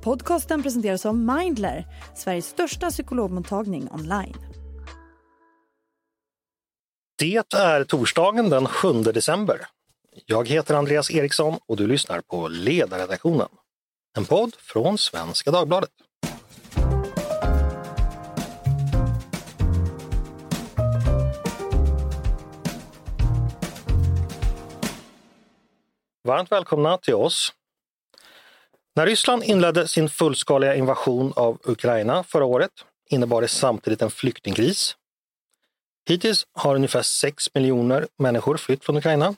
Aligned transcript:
Podcasten 0.00 0.62
presenteras 0.62 1.06
av 1.06 1.16
Mindler, 1.16 1.86
Sveriges 2.14 2.46
största 2.46 2.90
psykologmottagning 2.90 3.88
online. 3.92 4.36
Det 7.18 7.54
är 7.54 7.84
torsdagen 7.84 8.50
den 8.50 8.66
7 8.66 8.92
december. 9.02 9.66
Jag 10.26 10.48
heter 10.48 10.74
Andreas 10.74 11.10
Eriksson 11.10 11.58
och 11.66 11.76
du 11.76 11.86
lyssnar 11.86 12.20
på 12.20 12.48
Ledarredaktionen. 12.48 13.48
En 14.16 14.24
podd 14.24 14.54
från 14.58 14.98
Svenska 14.98 15.50
Dagbladet. 15.50 15.90
Varmt 26.24 26.52
välkomna 26.52 26.98
till 26.98 27.14
oss. 27.14 27.52
När 28.98 29.06
Ryssland 29.06 29.44
inledde 29.44 29.88
sin 29.88 30.08
fullskaliga 30.08 30.74
invasion 30.74 31.32
av 31.36 31.58
Ukraina 31.64 32.22
förra 32.22 32.44
året 32.44 32.70
innebar 33.10 33.42
det 33.42 33.48
samtidigt 33.48 34.02
en 34.02 34.10
flyktingkris. 34.10 34.96
Hittills 36.08 36.46
har 36.52 36.74
ungefär 36.74 37.02
6 37.02 37.54
miljoner 37.54 38.06
människor 38.18 38.56
flytt 38.56 38.84
från 38.84 38.96
Ukraina, 38.96 39.34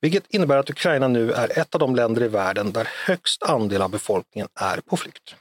vilket 0.00 0.34
innebär 0.34 0.56
att 0.56 0.70
Ukraina 0.70 1.08
nu 1.08 1.32
är 1.32 1.58
ett 1.58 1.74
av 1.74 1.78
de 1.78 1.96
länder 1.96 2.22
i 2.22 2.28
världen 2.28 2.72
där 2.72 2.88
högst 3.06 3.42
andel 3.42 3.82
av 3.82 3.90
befolkningen 3.90 4.48
är 4.60 4.80
på 4.80 4.96
flykt. 4.96 5.34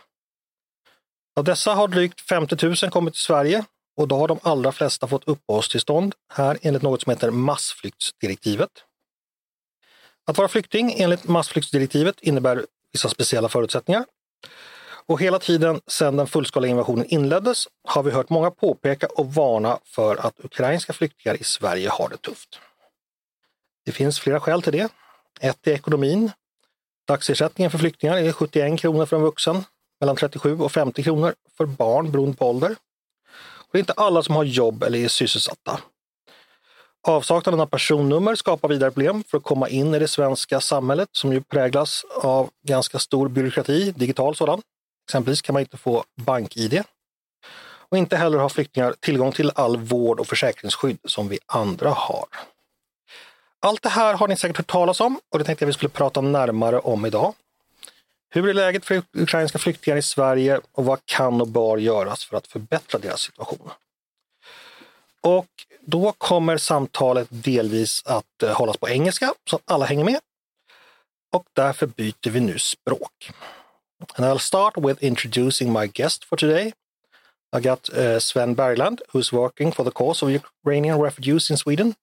Av 1.36 1.44
dessa 1.44 1.74
har 1.74 1.88
drygt 1.88 2.22
50 2.22 2.66
000 2.66 2.92
kommit 2.92 3.14
till 3.14 3.24
Sverige 3.24 3.66
och 3.98 4.08
då 4.08 4.18
har 4.18 4.28
de 4.28 4.40
allra 4.44 4.72
flesta 4.72 5.08
fått 5.08 5.28
uppehållstillstånd 5.28 6.16
här 6.34 6.58
enligt 6.62 6.82
något 6.84 7.02
som 7.02 7.10
heter 7.10 7.32
massflyktsdirektivet. 7.32 8.72
Att 10.28 10.38
vara 10.38 10.48
flykting 10.48 10.94
enligt 10.98 11.28
massflyktsdirektivet 11.28 12.22
innebär 12.22 12.66
vissa 12.94 13.10
speciella 13.10 13.50
förutsättningar. 13.50 14.06
Och 15.06 15.22
hela 15.22 15.40
tiden 15.40 15.82
sedan 15.88 16.18
den 16.18 16.28
fullskaliga 16.28 16.72
invasionen 16.72 17.06
inleddes 17.06 17.68
har 17.88 18.04
vi 18.04 18.12
hört 18.12 18.30
många 18.30 18.52
påpeka 18.52 19.08
och 19.08 19.34
varna 19.34 19.80
för 19.84 20.16
att 20.16 20.46
ukrainska 20.46 20.94
flyktingar 20.94 21.42
i 21.42 21.44
Sverige 21.44 21.90
har 21.90 22.10
det 22.10 22.18
tufft. 22.18 22.60
Det 23.86 23.92
finns 23.92 24.20
flera 24.20 24.40
skäl 24.40 24.62
till 24.62 24.72
det. 24.72 24.92
Ett 25.40 25.68
är 25.68 25.72
ekonomin. 25.72 26.32
Dagsersättningen 27.08 27.72
för 27.72 27.78
flyktingar 27.78 28.18
är 28.18 28.32
71 28.32 28.80
kronor 28.80 29.06
för 29.06 29.16
en 29.18 29.24
vuxen, 29.24 29.64
mellan 30.00 30.16
37 30.16 30.60
och 30.60 30.72
50 30.72 31.04
kronor 31.04 31.34
för 31.58 31.66
barn 31.66 32.12
beroende 32.12 32.38
på 32.38 32.50
ålder. 32.50 32.76
Och 33.38 33.70
det 33.72 33.78
är 33.78 33.80
inte 33.80 33.94
alla 33.94 34.24
som 34.24 34.36
har 34.36 34.44
jobb 34.44 34.84
eller 34.84 35.00
är 35.00 35.08
sysselsatta. 35.08 35.80
Avsaknaden 37.08 37.60
av 37.60 37.66
personnummer 37.66 38.36
skapar 38.36 38.70
vidare 38.70 38.92
problem 38.92 39.24
för 39.28 39.38
att 39.38 39.44
komma 39.44 39.70
in 39.70 39.94
i 39.94 40.00
det 40.00 40.08
svenska 40.08 40.62
samhället 40.62 41.10
som 41.12 41.34
ju 41.34 41.42
präglas 41.42 42.06
av 42.24 42.50
ganska 42.68 43.00
stor 43.00 43.30
byråkrati, 43.30 43.92
digital 43.92 44.36
sådan. 44.36 44.62
Exempelvis 45.08 45.42
kan 45.42 45.54
man 45.54 45.60
inte 45.60 45.78
få 45.78 46.04
bank-id. 46.16 46.84
Och 47.90 47.98
inte 47.98 48.18
heller 48.18 48.38
har 48.38 48.50
flyktingar 48.50 48.96
tillgång 49.00 49.32
till 49.32 49.52
all 49.56 49.78
vård 49.78 50.20
och 50.20 50.28
försäkringsskydd 50.28 50.98
som 51.06 51.30
vi 51.30 51.40
andra 51.46 51.90
har. 51.90 52.26
Allt 53.60 53.84
det 53.84 53.90
här 53.90 54.14
har 54.14 54.28
ni 54.28 54.38
säkert 54.38 54.58
hört 54.58 54.68
talas 54.68 55.02
om 55.02 55.20
och 55.32 55.40
det 55.40 55.46
tänkte 55.46 55.64
jag 55.64 55.68
vi 55.68 55.74
skulle 55.74 55.90
prata 55.90 56.22
närmare 56.22 56.80
om 56.80 57.06
idag. 57.06 57.34
Hur 58.30 58.50
är 58.50 58.54
läget 58.54 58.86
för 58.86 59.02
ukrainska 59.14 59.58
flyktingar 59.58 59.98
i 59.98 60.02
Sverige 60.02 60.60
och 60.72 60.86
vad 60.86 61.00
kan 61.06 61.42
och 61.42 61.48
bör 61.48 61.78
göras 61.78 62.26
för 62.26 62.38
att 62.38 62.48
förbättra 62.48 63.00
deras 63.00 63.22
situation? 63.22 63.70
Och 65.22 65.48
då 65.82 66.12
kommer 66.12 66.58
samtalet 66.58 67.28
delvis 67.30 68.04
att 68.06 68.44
eh, 68.44 68.54
hållas 68.54 68.78
på 68.78 68.90
engelska 68.90 69.34
så 69.50 69.56
att 69.56 69.62
alla 69.66 69.86
hänger 69.86 70.04
med. 70.04 70.20
Och 71.32 71.46
därför 71.54 71.86
byter 71.86 72.30
vi 72.30 72.40
nu 72.40 72.60
språk. 72.60 73.32
And 74.16 74.26
I'll 74.26 74.40
start 74.40 74.78
with 74.78 75.04
introducing 75.04 75.74
my 75.74 75.88
guest 75.88 76.24
for 76.24 76.38
today. 76.38 76.74
I 77.56 77.60
got 77.60 77.90
uh, 77.90 78.20
Sven 78.20 78.56
Bergland, 78.56 79.02
who's 79.12 79.32
working 79.32 79.72
for 79.72 79.84
the 79.84 79.92
cause 79.92 80.26
of 80.26 80.32
Ukrainian 80.32 81.02
refugees 81.02 81.50
in 81.50 81.58
Sweden. 81.58 81.96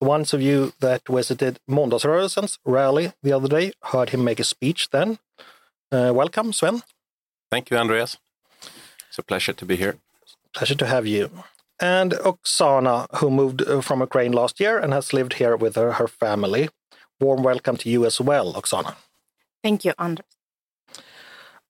The 0.00 0.06
ones 0.06 0.34
of 0.34 0.40
you 0.40 0.72
that 0.80 1.02
visited 1.08 1.58
Måndagsrörelsens 1.66 2.58
rally 2.64 3.12
the 3.22 3.32
other 3.32 3.48
day 3.48 3.72
heard 3.92 4.10
him 4.10 4.24
make 4.24 4.40
a 4.40 4.44
speech 4.44 4.90
then. 4.90 5.18
Uh, 5.92 6.12
welcome, 6.14 6.52
Sven. 6.52 6.82
Thank 7.50 7.70
you, 7.70 7.78
Andreas. 7.78 8.18
It's 9.08 9.18
a 9.18 9.22
pleasure 9.22 9.54
to 9.54 9.66
be 9.66 9.76
here. 9.76 9.96
Pleasure 10.52 10.76
to 10.76 10.86
have 10.86 11.06
you 11.06 11.30
and 11.80 12.12
Oksana, 12.12 13.06
who 13.16 13.30
moved 13.30 13.62
uh, 13.62 13.80
from 13.80 14.00
Ukraine 14.00 14.32
last 14.32 14.60
year 14.60 14.78
and 14.78 14.92
has 14.92 15.12
lived 15.12 15.34
here 15.34 15.56
with 15.56 15.76
her, 15.76 15.92
her 15.92 16.08
family. 16.08 16.68
Warm 17.20 17.42
welcome 17.42 17.76
to 17.78 17.88
you 17.88 18.04
as 18.06 18.20
well, 18.20 18.54
Oksana. 18.54 18.94
Thank 19.62 19.84
you, 19.84 19.92
Anders. 19.98 20.26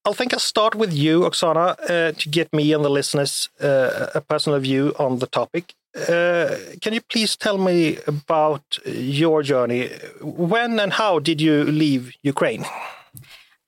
I 0.04 0.12
think 0.12 0.32
I'll 0.32 0.40
start 0.40 0.74
with 0.74 0.92
you, 0.92 1.20
Oksana, 1.20 1.76
uh, 1.90 2.12
to 2.12 2.28
get 2.28 2.52
me 2.52 2.72
and 2.72 2.84
the 2.84 2.90
listeners 2.90 3.50
uh, 3.60 4.06
a 4.14 4.20
personal 4.20 4.58
view 4.58 4.94
on 4.98 5.18
the 5.18 5.26
topic. 5.26 5.74
Uh, 5.94 6.56
can 6.80 6.92
you 6.94 7.00
please 7.00 7.36
tell 7.36 7.58
me 7.58 7.98
about 8.06 8.78
your 8.86 9.42
journey? 9.42 9.88
When 10.22 10.78
and 10.80 10.92
how 10.92 11.18
did 11.18 11.40
you 11.40 11.64
leave 11.64 12.12
Ukraine? 12.22 12.64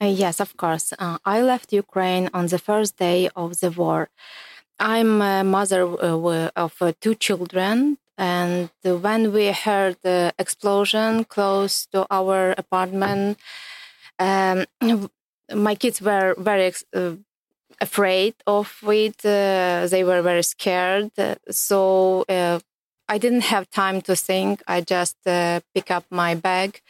Uh, 0.01 0.07
yes, 0.07 0.41
of 0.41 0.57
course. 0.57 0.95
Uh, 0.99 1.19
I 1.25 1.43
left 1.43 1.73
Ukraine 1.73 2.31
on 2.33 2.47
the 2.47 2.59
first 2.59 2.97
day 2.97 3.29
of 3.37 3.61
the 3.61 3.71
war. 3.71 4.09
I'm 4.81 5.21
a 5.23 5.45
mother 5.45 5.85
uh, 5.87 6.51
of 6.57 6.75
uh, 6.81 6.93
two 7.01 7.15
children, 7.15 7.99
and 8.17 8.71
when 8.85 9.33
we 9.33 9.53
heard 9.53 9.97
the 10.03 10.33
explosion 10.39 11.25
close 11.25 11.87
to 11.93 12.07
our 12.11 12.53
apartment, 12.57 13.39
um, 14.19 14.67
my 15.55 15.75
kids 15.75 16.01
were 16.03 16.35
very 16.39 16.73
uh, 16.95 17.17
afraid 17.81 18.35
of 18.47 18.75
it. 18.85 19.25
Uh, 19.25 19.87
they 19.89 20.05
were 20.05 20.23
very 20.23 20.43
scared. 20.45 21.13
So 21.51 22.25
uh, 22.29 22.61
I 23.09 23.19
didn't 23.19 23.43
have 23.55 23.71
time 23.71 24.03
to 24.03 24.17
think. 24.17 24.63
I 24.69 24.83
just 24.83 25.17
uh, 25.27 25.61
pick 25.75 25.91
up 25.91 26.05
my 26.11 26.35
bag, 26.35 26.83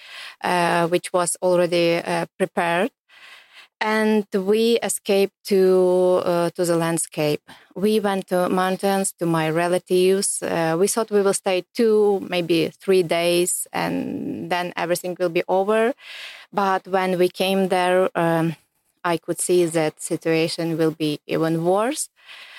which 0.91 1.13
was 1.13 1.37
already 1.43 2.03
prepared, 2.39 2.91
and 3.81 4.27
we 4.35 4.79
escaped 4.83 5.35
to 5.47 6.23
uh, 6.25 6.51
to 6.51 6.65
the 6.65 6.77
landscape. 6.77 7.43
We 7.75 8.01
went 8.01 8.29
to 8.29 8.49
mountains 8.49 9.13
to 9.19 9.27
my 9.27 9.49
relatives. 9.51 10.43
Uh, 10.43 10.77
we 10.79 10.87
thought 10.89 11.11
we 11.11 11.23
will 11.23 11.35
stay 11.35 11.65
two, 11.75 12.21
maybe 12.29 12.69
three 12.69 13.03
days, 13.03 13.67
and 13.73 14.51
then 14.51 14.73
everything 14.77 15.17
will 15.19 15.31
be 15.31 15.45
over. 15.49 15.95
But 16.53 16.87
when 16.89 17.19
we 17.19 17.29
came 17.29 17.69
there, 17.69 18.11
um, 18.19 18.57
I 19.05 19.17
could 19.19 19.41
see 19.41 19.65
that 19.67 20.01
situation 20.01 20.77
will 20.79 20.93
be 20.93 21.21
even 21.27 21.65
worse. 21.65 22.09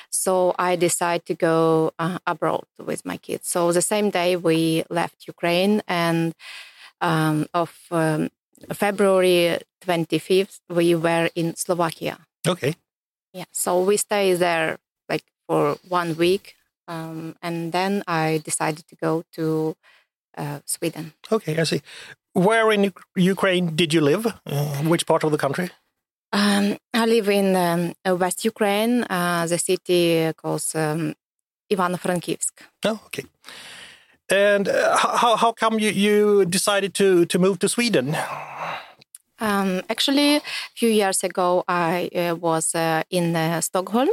So 0.10 0.54
I 0.60 0.76
decided 0.76 1.26
to 1.28 1.36
go 1.36 1.92
uh, 2.00 2.20
abroad 2.28 2.66
with 2.80 3.06
my 3.06 3.18
kids. 3.18 3.48
So 3.48 3.72
the 3.72 3.82
same 3.82 4.10
day 4.10 4.36
we 4.36 4.84
left 4.90 5.28
Ukraine, 5.28 5.82
and 5.88 6.34
um, 7.02 7.48
of 7.54 7.74
um, 7.92 8.30
February 8.74 9.60
25th, 9.86 10.60
we 10.70 10.96
were 10.96 11.30
in 11.36 11.56
Slovakia. 11.56 12.20
Okay. 12.48 12.76
Yeah. 13.34 13.46
So 13.52 13.82
we 13.82 13.98
stayed 13.98 14.36
there 14.36 14.78
like 15.10 15.24
for 15.48 15.78
one 15.88 16.16
week. 16.18 16.56
Um, 16.88 17.36
and 17.42 17.72
then 17.72 18.04
I 18.08 18.42
decided 18.44 18.88
to 18.88 18.96
go 18.96 19.24
to 19.34 19.76
uh, 20.38 20.60
Sweden. 20.66 21.14
Okay, 21.32 21.58
I 21.58 21.64
see. 21.64 21.82
Where 22.34 22.72
in 22.72 22.94
Ukraine 23.16 23.76
did 23.76 23.94
you 23.94 24.02
live? 24.02 24.26
Uh, 24.46 24.84
which 24.84 25.06
part 25.06 25.24
of 25.24 25.32
the 25.32 25.38
country? 25.38 25.70
Um, 26.34 26.78
I 26.94 27.06
live 27.06 27.30
in 27.30 27.56
um, 27.56 28.18
West 28.18 28.46
Ukraine, 28.46 29.04
uh, 29.04 29.46
the 29.48 29.58
city 29.58 30.32
called 30.34 30.64
um, 30.76 31.14
Ivano-Frankivsk. 31.72 32.54
Oh, 32.86 33.00
okay. 33.08 33.26
And 34.32 34.70
uh, 34.70 34.96
how 34.98 35.36
how 35.36 35.52
come 35.52 35.78
you, 35.80 35.90
you 35.90 36.46
decided 36.46 36.94
to 36.94 37.26
to 37.26 37.40
move 37.40 37.60
to 37.60 37.68
Sweden? 37.68 38.16
Um, 39.40 39.82
actually, 39.90 40.38
a 40.38 40.42
few 40.76 40.90
years 40.90 41.24
ago, 41.24 41.64
I 41.68 42.10
uh, 42.16 42.36
was 42.36 42.76
uh, 42.76 43.04
in 43.10 43.36
uh, 43.36 43.60
Stockholm, 43.62 44.10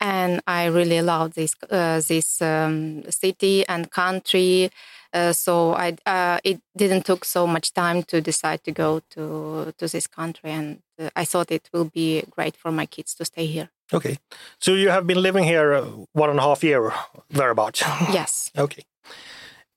and 0.00 0.40
I 0.46 0.66
really 0.66 1.02
loved 1.02 1.34
this 1.34 1.54
uh, 1.70 2.00
this 2.08 2.40
um, 2.40 3.02
city 3.10 3.64
and 3.68 3.90
country. 3.90 4.70
Uh, 5.12 5.32
so 5.32 5.74
I 5.74 5.96
uh, 6.06 6.38
it 6.42 6.60
didn't 6.76 7.04
took 7.04 7.24
so 7.24 7.46
much 7.46 7.74
time 7.74 8.02
to 8.04 8.20
decide 8.20 8.64
to 8.64 8.72
go 8.72 9.00
to 9.10 9.72
to 9.76 9.88
this 9.88 10.06
country, 10.06 10.52
and 10.52 10.78
I 11.16 11.26
thought 11.26 11.50
it 11.50 11.68
will 11.72 11.90
be 11.94 12.22
great 12.30 12.56
for 12.56 12.72
my 12.72 12.86
kids 12.86 13.14
to 13.16 13.24
stay 13.24 13.46
here. 13.46 13.68
Okay, 13.92 14.16
so 14.58 14.72
you 14.74 14.90
have 14.90 15.06
been 15.06 15.20
living 15.22 15.44
here 15.44 15.82
one 16.12 16.30
and 16.30 16.38
a 16.38 16.42
half 16.42 16.64
year, 16.64 16.92
thereabouts. 17.30 17.82
Yes. 18.12 18.50
okay. 18.58 18.84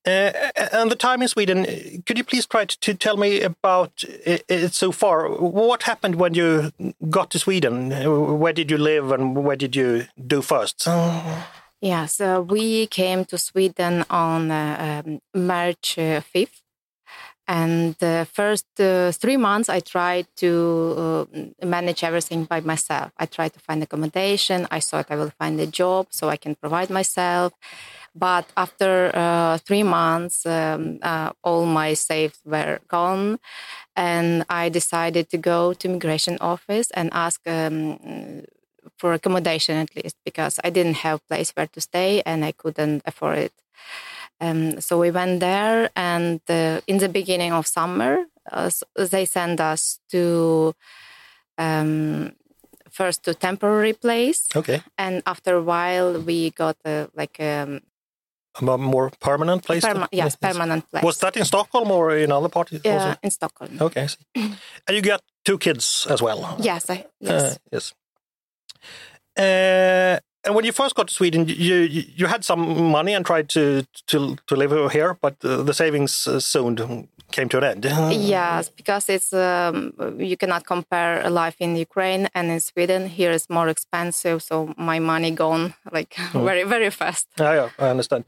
Uh, 0.05 0.31
and 0.71 0.89
the 0.89 0.95
time 0.95 1.21
in 1.21 1.27
Sweden, 1.27 1.65
could 2.05 2.17
you 2.17 2.23
please 2.23 2.45
try 2.45 2.63
to 2.63 2.93
tell 2.93 3.17
me 3.17 3.41
about 3.41 4.03
it, 4.25 4.73
so 4.73 4.93
far? 4.93 5.29
What 5.29 5.83
happened 5.83 6.15
when 6.15 6.33
you 6.33 6.71
got 7.09 7.29
to 7.31 7.39
Sweden? 7.39 7.91
Where 8.39 8.53
did 8.53 8.71
you 8.71 8.77
live 8.77 9.11
and 9.11 9.35
where 9.35 9.57
did 9.57 9.75
you 9.75 10.05
do 10.25 10.41
first? 10.41 10.87
Yeah, 11.81 12.05
so 12.05 12.41
we 12.41 12.87
came 12.87 13.25
to 13.25 13.37
Sweden 13.37 14.05
on 14.09 14.49
uh, 14.49 15.03
um, 15.05 15.19
March 15.33 15.97
uh, 15.97 16.21
5th. 16.21 16.61
And 17.49 17.95
the 17.99 18.27
first 18.33 18.65
uh, 18.79 19.11
three 19.11 19.37
months, 19.37 19.69
I 19.69 19.79
tried 19.79 20.27
to 20.37 21.27
uh, 21.33 21.65
manage 21.65 22.03
everything 22.03 22.43
by 22.43 22.59
myself. 22.59 23.11
I 23.17 23.25
tried 23.25 23.53
to 23.53 23.59
find 23.59 23.81
accommodation. 23.83 24.67
I 24.69 24.81
thought 24.81 25.07
I 25.09 25.15
will 25.15 25.29
find 25.29 25.59
a 25.59 25.67
job 25.67 26.07
so 26.09 26.27
I 26.29 26.35
can 26.35 26.55
provide 26.55 26.89
myself. 26.89 27.53
But 28.17 28.45
after 28.57 29.11
uh, 29.13 29.57
three 29.59 29.83
months, 29.83 30.45
um, 30.45 30.99
uh, 31.01 31.31
all 31.43 31.65
my 31.65 31.93
saves 31.93 32.39
were 32.45 32.79
gone, 32.87 33.37
and 33.95 34.43
I 34.49 34.69
decided 34.69 35.29
to 35.29 35.37
go 35.37 35.73
to 35.73 35.87
immigration 35.87 36.37
office 36.41 36.89
and 36.91 37.09
ask 37.13 37.39
um, 37.45 37.99
for 38.97 39.13
accommodation 39.13 39.77
at 39.77 39.95
least 39.95 40.15
because 40.25 40.59
I 40.63 40.71
didn't 40.71 40.97
have 41.05 41.27
place 41.27 41.51
where 41.51 41.67
to 41.67 41.81
stay 41.81 42.21
and 42.25 42.43
I 42.43 42.53
couldn't 42.53 43.03
afford 43.05 43.37
it. 43.37 43.53
Um, 44.41 44.81
so 44.81 44.99
we 44.99 45.11
went 45.11 45.39
there, 45.39 45.89
and 45.95 46.41
uh, 46.49 46.81
in 46.87 46.97
the 46.97 47.09
beginning 47.09 47.53
of 47.53 47.67
summer, 47.67 48.25
uh, 48.51 48.69
they 48.95 49.25
sent 49.25 49.59
us 49.59 49.99
to 50.09 50.73
um, 51.57 52.31
first 52.89 53.23
to 53.23 53.33
temporary 53.33 53.93
place. 53.93 54.49
Okay. 54.55 54.81
And 54.97 55.21
after 55.25 55.55
a 55.55 55.63
while, 55.63 56.19
we 56.19 56.51
got 56.51 56.77
a, 56.85 57.09
like 57.15 57.39
um, 57.39 57.81
a 58.61 58.77
more 58.77 59.11
permanent 59.19 59.63
place. 59.63 59.85
Perma- 59.85 60.07
yes, 60.11 60.35
permanent 60.35 60.89
place. 60.89 61.03
Was 61.03 61.17
that 61.19 61.35
in 61.37 61.45
Stockholm 61.45 61.91
or 61.91 62.15
in 62.17 62.31
other 62.31 62.49
parts? 62.49 62.71
Yeah, 62.83 63.15
in 63.23 63.31
Stockholm. 63.31 63.77
Okay, 63.81 64.07
and 64.35 64.95
you 64.95 65.01
got 65.01 65.21
two 65.45 65.57
kids 65.57 66.07
as 66.09 66.21
well. 66.21 66.55
Yes, 66.59 66.89
I, 66.89 67.05
yes. 67.19 67.31
Uh, 67.31 67.55
yes. 67.71 67.93
Uh, 69.37 70.19
and 70.43 70.55
when 70.55 70.65
you 70.65 70.71
first 70.71 70.95
got 70.95 71.07
to 71.07 71.13
Sweden, 71.13 71.47
you 71.47 71.75
you 72.19 72.25
had 72.27 72.43
some 72.43 72.91
money 72.91 73.13
and 73.13 73.25
tried 73.25 73.49
to 73.49 73.85
to 74.07 74.37
to 74.47 74.55
live 74.55 74.91
here, 74.91 75.17
but 75.21 75.39
the 75.39 75.73
savings 75.73 76.27
uh, 76.27 76.39
soon 76.39 77.07
came 77.31 77.49
to 77.49 77.57
an 77.57 77.63
end. 77.63 77.85
Yes, 78.11 78.69
because 78.69 79.09
it's 79.09 79.33
um, 79.33 79.93
you 80.17 80.37
cannot 80.37 80.65
compare 80.65 81.21
a 81.25 81.29
life 81.29 81.57
in 81.59 81.75
Ukraine 81.75 82.29
and 82.33 82.49
in 82.51 82.59
Sweden. 82.59 83.07
Here 83.07 83.31
is 83.31 83.49
more 83.49 83.67
expensive, 83.67 84.41
so 84.41 84.73
my 84.77 84.99
money 84.99 85.31
gone 85.31 85.73
like 85.91 86.13
mm. 86.13 86.43
very 86.49 86.63
very 86.63 86.89
fast. 86.89 87.27
Yeah, 87.39 87.53
yeah, 87.53 87.69
I 87.79 87.89
understand. 87.89 88.23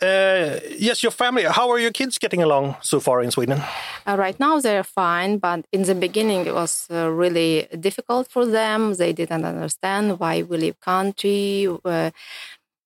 Uh, 0.00 0.60
yes, 0.78 1.02
your 1.02 1.10
family. 1.10 1.42
How 1.42 1.68
are 1.70 1.78
your 1.78 1.90
kids 1.90 2.18
getting 2.18 2.40
along 2.40 2.76
so 2.82 3.00
far 3.00 3.20
in 3.20 3.32
Sweden? 3.32 3.60
Uh, 4.06 4.16
right 4.16 4.38
now 4.38 4.60
they're 4.60 4.84
fine, 4.84 5.38
but 5.38 5.66
in 5.72 5.82
the 5.82 5.94
beginning 5.94 6.46
it 6.46 6.54
was 6.54 6.86
uh, 6.90 7.10
really 7.10 7.66
difficult 7.80 8.30
for 8.30 8.46
them. 8.46 8.94
They 8.94 9.12
didn't 9.12 9.44
understand 9.44 10.20
why 10.20 10.42
we 10.42 10.56
leave 10.56 10.80
country. 10.80 11.66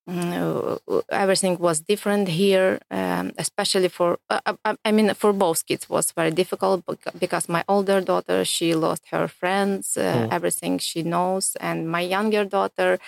Uh, 0.05 0.11
mm, 0.11 0.79
uh, 0.87 1.01
everything 1.09 1.57
was 1.57 1.79
different 1.79 2.27
here, 2.27 2.79
um, 2.91 3.31
especially 3.37 3.87
for 3.87 4.19
uh, 4.29 4.53
I 4.83 4.91
mean 4.91 5.13
for 5.13 5.31
both 5.31 5.65
kids 5.65 5.89
was 5.89 6.11
very 6.11 6.31
difficult 6.31 6.83
because 7.17 7.47
my 7.47 7.63
older 7.69 8.01
daughter 8.01 8.43
she 8.43 8.75
lost 8.75 9.03
her 9.11 9.29
friends, 9.29 9.95
mm. 9.97 10.27
everything 10.29 10.77
she 10.79 11.03
knows, 11.03 11.55
and 11.61 11.89
my 11.89 12.01
younger 12.01 12.43
daughter 12.43 12.99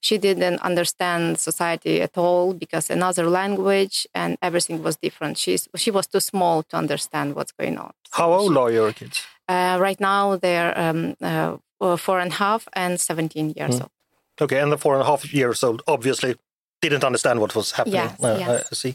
she 0.00 0.16
didn't 0.16 0.60
understand 0.60 1.38
society 1.38 2.00
at 2.00 2.16
all 2.16 2.54
because 2.54 2.88
another 2.88 3.28
language 3.28 4.06
and 4.14 4.38
everything 4.40 4.82
was 4.82 4.96
different. 4.96 5.36
She's 5.36 5.68
she 5.76 5.90
was 5.90 6.06
too 6.06 6.20
small 6.20 6.62
to 6.62 6.76
understand 6.78 7.34
what's 7.34 7.52
going 7.52 7.76
on. 7.76 7.92
So 8.04 8.22
How 8.22 8.32
old 8.32 8.54
she, 8.54 8.58
are 8.58 8.72
your 8.72 8.92
kids? 8.94 9.22
Uh, 9.46 9.76
right 9.78 10.00
now 10.00 10.36
they're 10.36 10.72
um, 10.78 11.14
uh, 11.20 11.96
four 11.98 12.20
and 12.20 12.32
a 12.32 12.36
half 12.36 12.68
and 12.72 12.98
seventeen 12.98 13.50
years 13.50 13.76
mm. 13.76 13.82
old. 13.82 13.90
Okay, 14.40 14.60
and 14.60 14.70
the 14.70 14.78
four 14.78 14.94
and 14.94 15.02
a 15.02 15.06
half 15.06 15.32
years 15.32 15.64
old 15.64 15.82
obviously 15.86 16.36
didn't 16.80 17.04
understand 17.04 17.40
what 17.40 17.54
was 17.54 17.72
happening. 17.72 17.96
Yes, 17.96 18.22
uh, 18.22 18.36
yes. 18.38 18.68
I 18.70 18.74
see. 18.74 18.94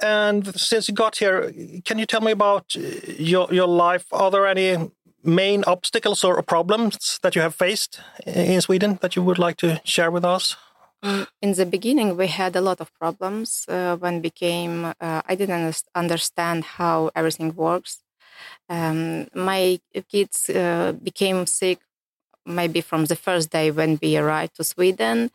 And 0.00 0.46
since 0.60 0.88
you 0.88 0.94
got 0.94 1.16
here, 1.16 1.52
can 1.84 1.98
you 1.98 2.06
tell 2.06 2.20
me 2.20 2.32
about 2.32 2.76
uh, 2.76 2.80
your 3.18 3.48
your 3.52 3.68
life? 3.68 4.06
Are 4.12 4.30
there 4.30 4.46
any 4.46 4.90
main 5.22 5.64
obstacles 5.66 6.24
or 6.24 6.42
problems 6.42 7.18
that 7.22 7.34
you 7.34 7.42
have 7.42 7.54
faced 7.54 8.00
in 8.26 8.60
Sweden 8.60 8.98
that 9.00 9.14
you 9.16 9.22
would 9.22 9.38
like 9.38 9.56
to 9.56 9.80
share 9.84 10.10
with 10.10 10.24
us? 10.24 10.56
Mm, 11.02 11.26
in 11.40 11.52
the 11.54 11.66
beginning, 11.66 12.16
we 12.16 12.26
had 12.26 12.56
a 12.56 12.60
lot 12.60 12.80
of 12.80 12.92
problems 12.94 13.64
uh, 13.68 13.96
when 13.96 14.20
became. 14.20 14.84
Uh, 15.00 15.22
I 15.26 15.34
didn't 15.34 15.82
understand 15.94 16.64
how 16.64 17.10
everything 17.14 17.54
works. 17.54 18.02
Um, 18.68 19.26
my 19.34 19.80
kids 20.10 20.50
uh, 20.50 20.92
became 21.02 21.46
sick 21.46 21.78
maybe 22.46 22.80
from 22.80 23.04
the 23.06 23.16
first 23.16 23.50
day 23.50 23.70
when 23.70 23.98
we 24.02 24.16
arrived 24.16 24.56
to 24.56 24.64
Sweden 24.64 25.30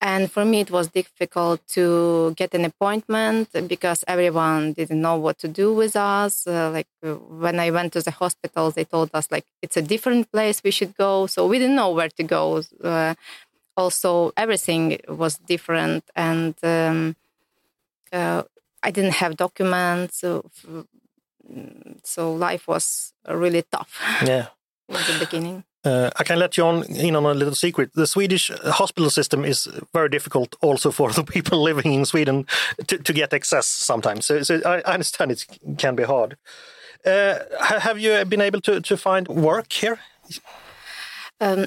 and 0.00 0.32
for 0.32 0.44
me, 0.44 0.60
it 0.60 0.70
was 0.70 0.88
difficult 0.88 1.60
to 1.68 2.32
get 2.34 2.54
an 2.54 2.64
appointment 2.64 3.50
because 3.68 4.02
everyone 4.08 4.72
didn't 4.72 5.02
know 5.02 5.16
what 5.16 5.38
to 5.40 5.48
do 5.48 5.74
with 5.74 5.94
us. 5.94 6.46
Uh, 6.46 6.70
like 6.70 6.86
uh, 7.04 7.14
when 7.14 7.60
I 7.60 7.70
went 7.70 7.92
to 7.92 8.00
the 8.00 8.10
hospital, 8.10 8.70
they 8.70 8.84
told 8.84 9.10
us 9.12 9.30
like 9.30 9.44
it's 9.60 9.76
a 9.76 9.82
different 9.82 10.32
place 10.32 10.62
we 10.64 10.70
should 10.70 10.96
go, 10.96 11.26
so 11.26 11.46
we 11.46 11.58
didn't 11.58 11.76
know 11.76 11.90
where 11.90 12.08
to 12.08 12.22
go. 12.22 12.62
Uh, 12.82 13.14
also, 13.76 14.32
everything 14.36 14.98
was 15.08 15.36
different, 15.38 16.04
and 16.16 16.54
um, 16.62 17.16
uh, 18.12 18.42
I 18.82 18.90
didn't 18.90 19.14
have 19.14 19.36
documents, 19.36 20.18
so, 20.18 20.50
so 22.02 22.32
life 22.32 22.66
was 22.66 23.12
really 23.28 23.64
tough. 23.70 24.00
Yeah, 24.24 24.46
in 24.88 24.94
the 24.94 25.16
beginning. 25.18 25.64
Uh, 25.82 26.10
I 26.20 26.24
can 26.24 26.38
let 26.38 26.56
you 26.56 26.66
on 26.66 26.84
in 26.84 27.16
on 27.16 27.24
a 27.24 27.34
little 27.34 27.54
secret. 27.54 27.92
The 27.94 28.06
Swedish 28.06 28.50
hospital 28.64 29.10
system 29.10 29.44
is 29.44 29.68
very 29.94 30.08
difficult 30.10 30.54
also 30.60 30.90
for 30.90 31.10
the 31.12 31.24
people 31.24 31.62
living 31.68 31.94
in 31.94 32.04
Sweden 32.04 32.46
to, 32.86 32.98
to 32.98 33.12
get 33.12 33.32
access 33.32 33.66
sometimes. 33.66 34.26
So, 34.26 34.42
so 34.42 34.60
I, 34.66 34.82
understand 34.92 35.30
it 35.30 35.46
can 35.78 35.96
be 35.96 36.02
hard. 36.02 36.36
Uh, 37.06 37.38
have 37.60 37.98
you 37.98 38.24
been 38.26 38.42
able 38.42 38.60
to, 38.60 38.80
to 38.80 38.96
find 38.96 39.26
work 39.28 39.72
here? 39.72 39.98
Um, 41.40 41.66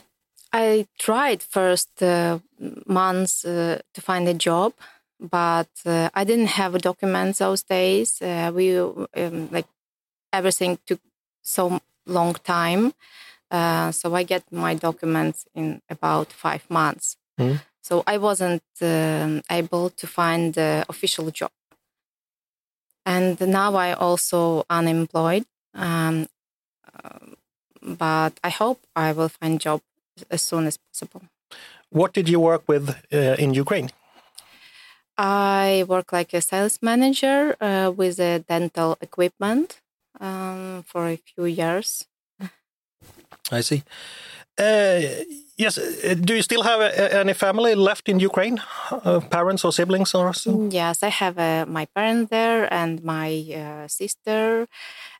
I 0.51 0.85
tried 0.99 1.41
first 1.41 2.03
uh, 2.03 2.37
months 2.85 3.43
uh, 3.43 3.79
to 3.95 4.01
find 4.01 4.27
a 4.27 4.35
job, 4.35 4.73
but 5.19 5.69
uh, 5.85 6.09
I 6.13 6.23
didn't 6.23 6.49
have 6.49 6.77
documents 6.77 7.39
those 7.39 7.63
days. 7.63 8.21
Uh, 8.21 8.51
we 8.53 8.77
um, 8.77 9.49
like 9.51 9.65
everything 10.31 10.77
took 10.85 10.99
so 11.41 11.79
long 12.05 12.35
time. 12.43 12.93
Uh, 13.53 13.91
so 13.91 14.15
I 14.15 14.23
get 14.23 14.43
my 14.51 14.73
documents 14.73 15.45
in 15.53 15.79
about 15.87 16.33
five 16.33 16.63
months. 16.69 17.17
Mm. 17.39 17.61
So 17.83 18.03
I 18.07 18.17
wasn't 18.17 18.63
um, 18.81 19.41
able 19.51 19.91
to 19.91 20.07
find 20.07 20.55
the 20.55 20.85
official 20.89 21.29
job. 21.29 21.51
And 23.05 23.39
now 23.39 23.75
I 23.75 23.93
also 23.93 24.65
unemployed. 24.69 25.45
Um, 25.75 26.27
uh, 26.93 27.19
but 27.81 28.39
I 28.43 28.49
hope 28.49 28.79
I 28.95 29.11
will 29.11 29.29
find 29.29 29.59
job 29.59 29.81
as 30.31 30.41
soon 30.41 30.65
as 30.65 30.77
possible. 30.77 31.21
What 31.89 32.13
did 32.13 32.27
you 32.27 32.39
work 32.39 32.63
with 32.67 32.89
uh, 33.13 33.35
in 33.37 33.53
Ukraine? 33.53 33.89
I 35.15 35.85
work 35.87 36.11
like 36.11 36.33
a 36.33 36.41
sales 36.41 36.79
manager 36.81 37.55
uh, 37.61 37.91
with 37.95 38.19
a 38.19 38.39
dental 38.39 38.97
equipment 38.99 39.79
um, 40.19 40.83
for 40.87 41.07
a 41.07 41.17
few 41.17 41.45
years. 41.45 42.07
I 43.51 43.61
see. 43.61 43.83
Uh, 44.57 45.01
yes. 45.57 45.77
Uh, 45.77 46.13
do 46.13 46.35
you 46.35 46.41
still 46.43 46.61
have 46.61 46.79
uh, 46.79 47.19
any 47.19 47.33
family 47.33 47.73
left 47.73 48.07
in 48.07 48.19
Ukraine? 48.19 48.61
Uh, 48.91 49.19
parents 49.19 49.65
or 49.65 49.71
siblings 49.71 50.13
or 50.13 50.33
so? 50.33 50.67
Yes, 50.69 51.01
I 51.01 51.09
have 51.09 51.39
uh, 51.39 51.65
my 51.67 51.85
parents 51.85 52.29
there 52.29 52.71
and 52.71 53.03
my 53.03 53.29
uh, 53.55 53.87
sister. 53.87 54.67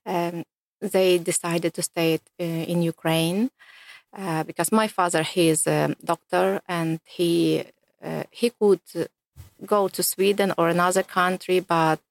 Um, 0.05 0.43
they 0.82 1.17
decided 1.17 1.74
to 1.74 1.82
stay 1.82 2.20
in 2.38 2.82
Ukraine 2.82 3.50
because 4.46 4.70
my 4.72 4.88
father 4.89 5.24
he 5.24 5.48
is 5.48 5.65
a 5.65 5.96
doctor 6.03 6.62
and 6.67 7.00
he 7.05 7.63
he 8.32 8.50
could 8.50 8.82
go 9.65 9.88
to 9.88 10.03
Sweden 10.03 10.53
or 10.58 10.67
another 10.67 11.01
country, 11.01 11.62
but 11.62 12.01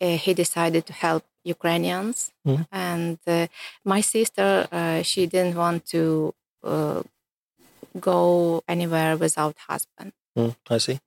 he 0.00 0.32
decided 0.32 0.86
to 0.86 0.94
help 0.94 1.24
Ukrainians. 1.56 2.32
Mm-hmm. 2.46 2.62
And 2.72 3.18
uh, 3.26 3.46
my 3.84 4.00
sister, 4.00 4.48
uh, 4.72 5.02
she 5.02 5.26
didn't 5.26 5.56
want 5.56 5.80
to 5.94 6.34
uh, 6.64 7.02
go 8.10 8.62
anywhere 8.68 9.16
without 9.16 9.56
husband. 9.68 10.12
Mm, 10.36 10.54
I 10.70 10.78
see. 10.78 10.98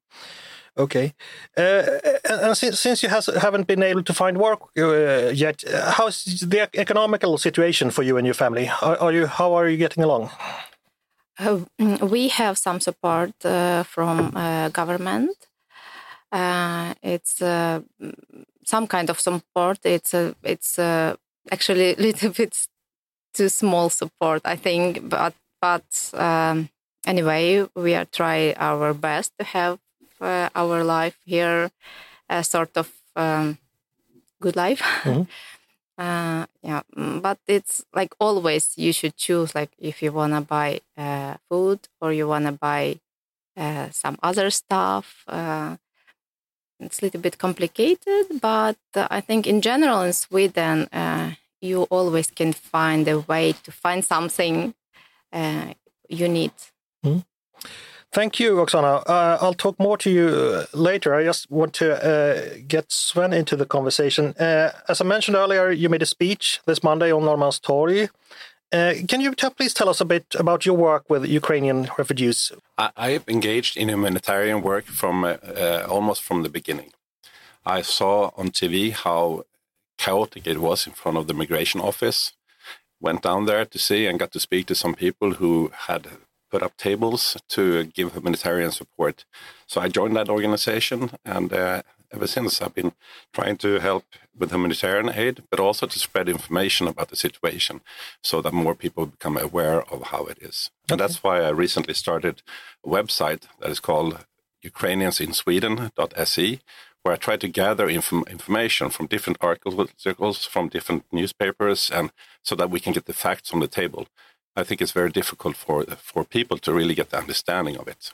Okay. 0.78 1.14
Uh, 1.58 1.84
and 2.30 2.58
since, 2.58 2.80
since 2.80 3.04
you 3.04 3.10
has, 3.10 3.26
haven't 3.26 3.68
been 3.68 3.84
able 3.84 4.04
to 4.04 4.14
find 4.14 4.38
work 4.38 4.60
uh, 4.78 5.30
yet, 5.34 5.64
how's 5.98 6.24
the 6.24 6.70
economical 6.74 7.38
situation 7.38 7.92
for 7.92 8.04
you 8.04 8.18
and 8.18 8.26
your 8.26 8.34
family? 8.34 8.70
Are, 8.82 8.98
are 8.98 9.12
you 9.12 9.28
how 9.28 9.54
are 9.54 9.68
you 9.68 9.78
getting 9.78 10.04
along? 10.04 10.30
Uh, 11.38 11.60
we 12.02 12.30
have 12.30 12.58
some 12.58 12.80
support 12.80 13.34
uh, 13.46 13.84
from 13.84 14.36
uh, 14.36 14.70
government. 14.70 15.36
Uh, 16.32 16.94
it's 17.04 17.42
some 18.66 18.88
kind 18.88 19.10
of 19.10 19.20
support. 19.20 19.80
It's 19.84 20.14
a 20.14 20.36
it's 20.44 20.78
a, 20.80 21.18
actually 21.52 21.94
a 21.94 21.96
little 22.08 22.32
bit 22.32 22.68
too 23.34 23.50
small 23.50 23.90
support, 23.90 24.42
I 24.46 24.56
think. 24.56 25.10
But 25.10 25.34
but 25.62 25.86
um, 26.14 26.70
anyway, 27.06 27.68
we 27.76 27.96
are 27.96 28.06
try 28.06 28.54
our 28.58 28.94
best 28.94 29.34
to 29.40 29.46
have 29.46 29.80
uh, 30.22 30.50
our 30.56 30.84
life 30.84 31.18
here, 31.26 31.72
a 32.30 32.44
sort 32.44 32.78
of 32.78 32.92
um, 33.16 33.58
good 34.42 34.56
life. 34.56 34.82
Mm-hmm. 35.98 36.02
uh, 36.02 36.46
yeah, 36.64 36.82
but 37.22 37.40
it's 37.48 37.84
like 37.94 38.14
always 38.20 38.74
you 38.78 38.94
should 38.94 39.16
choose 39.18 39.54
like 39.56 39.72
if 39.78 40.02
you 40.02 40.12
wanna 40.12 40.42
buy 40.42 40.82
uh, 40.98 41.36
food 41.50 41.80
or 42.02 42.14
you 42.14 42.28
wanna 42.28 42.52
buy 42.54 43.00
uh, 43.58 43.90
some 43.92 44.18
other 44.24 44.50
stuff. 44.50 45.24
Uh, 46.82 46.86
it's 46.86 47.02
a 47.02 47.06
little 47.06 47.22
bit 47.22 47.38
complicated, 47.38 48.42
but 48.42 48.78
I 48.96 49.22
think 49.22 49.48
in 49.48 49.62
general 49.62 50.02
in 50.02 50.14
Sweden 50.14 50.88
uh, 50.94 51.32
you 51.62 51.84
always 51.84 52.32
can 52.32 52.54
find 52.54 53.08
a 53.08 53.20
way 53.20 53.54
to 53.64 53.72
find 53.72 54.04
something 54.04 54.74
you 56.10 56.28
need. 56.28 56.52
Mm-hmm. 57.06 57.20
Thank 58.14 58.42
you, 58.42 58.56
Oksana. 58.56 59.04
Uh, 59.08 59.38
I'll 59.40 59.54
talk 59.54 59.80
more 59.80 59.98
to 60.00 60.10
you 60.10 60.28
uh, 60.28 60.66
later. 60.74 61.16
I 61.16 61.24
just 61.24 61.50
want 61.50 61.74
to 61.76 61.94
uh, 61.94 62.58
get 62.68 62.92
Sven 62.92 63.32
into 63.32 63.56
the 63.56 63.66
conversation. 63.66 64.34
Uh, 64.38 64.72
as 64.90 65.00
I 65.00 65.06
mentioned 65.06 65.38
earlier, 65.38 65.72
you 65.72 65.88
made 65.88 66.02
a 66.02 66.06
speech 66.06 66.60
this 66.66 66.84
Monday 66.84 67.14
on 67.14 67.22
Norrmalmstorg. 67.22 68.10
Uh, 68.72 68.94
can 69.08 69.20
you 69.20 69.34
please 69.34 69.74
tell 69.74 69.90
us 69.90 70.00
a 70.00 70.06
bit 70.06 70.26
about 70.36 70.66
your 70.66 70.76
work 70.76 71.10
with 71.10 71.26
Ukrainian 71.26 71.90
refugees? 71.98 72.54
I, 72.78 73.10
have 73.12 73.28
engaged 73.28 73.76
in 73.76 73.90
humanitarian 73.90 74.62
work 74.62 74.86
from 74.86 75.26
uh, 75.26 75.38
almost 75.90 76.24
from 76.24 76.44
the 76.44 76.50
beginning. 76.50 76.92
I 77.66 77.82
saw 77.82 78.32
on 78.38 78.50
TV 78.50 78.92
how 78.92 79.44
chaotic 79.98 80.48
it 80.48 80.60
was 80.60 80.88
in 80.88 80.94
front 80.94 81.18
of 81.18 81.28
the 81.28 81.34
migration 81.34 81.82
office. 81.82 82.32
Went 83.02 83.22
down 83.24 83.46
there 83.46 83.66
to 83.66 83.78
see 83.78 84.08
and 84.08 84.20
got 84.20 84.32
to 84.32 84.40
speak 84.40 84.68
to 84.68 84.76
some 84.76 84.96
people 84.96 85.34
who 85.34 85.72
had 85.88 86.08
put 86.50 86.64
up 86.64 86.78
tables 86.78 87.38
to 87.50 87.86
give 87.86 88.14
humanitarian 88.14 88.72
support. 88.72 89.26
So 89.68 89.82
I 89.82 89.88
joined 89.90 90.16
that 90.16 90.30
organization, 90.30 91.12
and 91.26 91.52
uh, 91.52 91.82
ever 92.14 92.28
since 92.28 92.62
I've 92.62 92.74
been 92.74 92.94
trying 93.34 93.58
to 93.58 93.80
help 93.80 94.06
with 94.38 94.52
humanitarian 94.52 95.10
aid, 95.10 95.44
but 95.50 95.60
also 95.60 95.88
to 95.88 96.00
spread 96.00 96.30
information 96.30 96.88
about 96.88 97.10
the 97.10 97.16
situation 97.16 97.82
so 98.24 98.42
that 98.42 98.54
more 98.54 98.76
people 98.76 99.06
become 99.06 99.38
aware 99.38 99.82
of 99.94 100.04
how 100.08 100.26
it 100.26 100.38
is. 100.42 100.70
Okay. 100.86 100.94
And 100.94 101.00
that's 101.00 101.24
why 101.24 101.42
I 101.42 101.50
recently 101.50 101.94
started 101.94 102.42
a 102.86 102.90
website 102.90 103.44
that 103.60 103.70
is 103.70 103.80
called 103.80 104.26
ukrainiansinsweden.se, 104.64 106.60
where 107.04 107.14
I 107.14 107.18
try 107.18 107.38
to 107.38 107.48
gather 107.48 107.90
inf- 107.90 108.28
information 108.30 108.90
from 108.90 109.08
different 109.08 109.38
articles, 109.42 110.46
from 110.46 110.70
different 110.70 111.06
newspapers, 111.12 111.90
and 111.90 112.12
so 112.44 112.56
that 112.56 112.70
we 112.70 112.80
can 112.80 112.94
get 112.94 113.06
the 113.06 113.14
facts 113.14 113.52
on 113.54 113.60
the 113.60 113.68
table. 113.68 114.08
I 114.56 114.64
think 114.64 114.82
it's 114.82 114.92
very 114.92 115.10
difficult 115.10 115.56
for 115.56 115.86
for 115.86 116.24
people 116.26 116.58
to 116.60 116.74
really 116.74 116.94
get 116.94 117.10
the 117.10 117.18
understanding 117.18 117.78
of 117.78 117.88
it. 117.88 118.12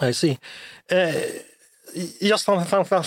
I 0.00 0.12
see. 0.12 0.38
Uh, 0.90 1.22
just 2.20 2.44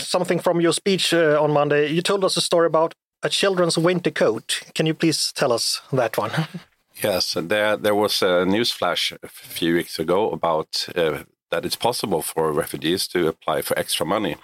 something 0.09 0.39
from 0.39 0.61
your 0.61 0.73
speech 0.73 1.13
uh, 1.13 1.41
on 1.41 1.51
Monday. 1.51 1.91
You 1.91 2.01
told 2.01 2.23
us 2.23 2.37
a 2.37 2.41
story 2.41 2.67
about 2.67 2.93
a 3.23 3.29
children's 3.29 3.77
winter 3.77 4.11
coat. 4.11 4.61
Can 4.75 4.85
you 4.85 4.93
please 4.93 5.31
tell 5.33 5.51
us 5.51 5.81
that 5.91 6.17
one? 6.17 6.31
yes, 7.03 7.35
there 7.39 7.77
there 7.77 7.95
was 7.95 8.21
a 8.21 8.45
news 8.45 8.71
flash 8.71 9.13
a 9.23 9.27
few 9.27 9.75
weeks 9.75 9.99
ago 9.99 10.31
about 10.31 10.87
uh, 10.95 11.23
that 11.49 11.65
it's 11.65 11.77
possible 11.77 12.21
for 12.21 12.51
refugees 12.51 13.07
to 13.07 13.27
apply 13.27 13.61
for 13.61 13.77
extra 13.79 14.05
money 14.05 14.35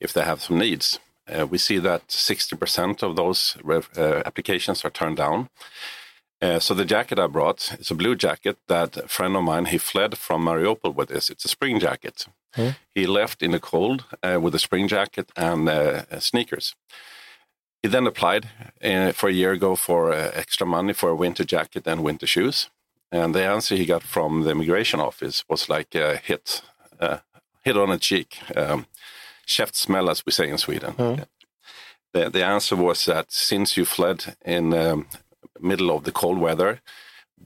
if 0.00 0.12
they 0.12 0.22
have 0.22 0.42
some 0.42 0.58
needs. 0.58 1.00
Uh, 1.28 1.46
we 1.46 1.58
see 1.58 1.78
that 1.78 2.08
60% 2.08 3.02
of 3.02 3.16
those 3.16 3.56
uh, 3.96 4.22
applications 4.26 4.84
are 4.84 4.90
turned 4.90 5.16
down. 5.16 5.48
Uh, 6.42 6.58
so 6.58 6.74
the 6.74 6.84
jacket 6.84 7.20
I 7.20 7.28
brought, 7.28 7.72
it's 7.78 7.92
a 7.92 7.94
blue 7.94 8.16
jacket 8.16 8.58
that 8.66 8.96
a 8.96 9.06
friend 9.06 9.36
of 9.36 9.44
mine 9.44 9.66
he 9.66 9.78
fled 9.78 10.18
from 10.18 10.44
Mariupol 10.44 10.92
with 10.92 11.08
this. 11.08 11.30
It's 11.30 11.44
a 11.44 11.48
spring 11.48 11.78
jacket. 11.78 12.26
Mm. 12.56 12.74
He 12.92 13.06
left 13.06 13.42
in 13.42 13.52
the 13.52 13.60
cold 13.60 14.04
uh, 14.24 14.40
with 14.40 14.52
a 14.54 14.58
spring 14.58 14.88
jacket 14.88 15.30
and 15.36 15.68
uh, 15.68 16.18
sneakers. 16.18 16.74
He 17.80 17.88
then 17.88 18.08
applied 18.08 18.48
uh, 18.82 19.12
for 19.12 19.28
a 19.28 19.32
year 19.32 19.52
ago 19.52 19.76
for 19.76 20.12
uh, 20.12 20.32
extra 20.34 20.66
money 20.66 20.92
for 20.92 21.10
a 21.10 21.16
winter 21.16 21.44
jacket 21.44 21.86
and 21.86 22.02
winter 22.02 22.26
shoes. 22.26 22.70
And 23.12 23.34
the 23.34 23.44
answer 23.44 23.76
he 23.76 23.86
got 23.86 24.02
from 24.02 24.42
the 24.42 24.50
immigration 24.50 24.98
office 24.98 25.44
was 25.48 25.68
like 25.68 25.94
a 25.94 26.16
hit, 26.16 26.62
hit 27.62 27.76
on 27.76 27.90
the 27.90 27.98
cheek, 27.98 28.38
um, 28.56 28.86
smell, 29.46 30.10
as 30.10 30.24
we 30.26 30.32
say 30.32 30.48
in 30.48 30.58
Sweden. 30.58 30.94
Mm. 30.94 31.26
The, 32.14 32.30
the 32.30 32.44
answer 32.44 32.74
was 32.74 33.04
that 33.04 33.30
since 33.30 33.76
you 33.76 33.84
fled 33.84 34.34
in 34.44 34.74
um, 34.74 35.06
middle 35.62 35.90
of 35.90 36.04
the 36.04 36.12
cold 36.12 36.38
weather, 36.38 36.80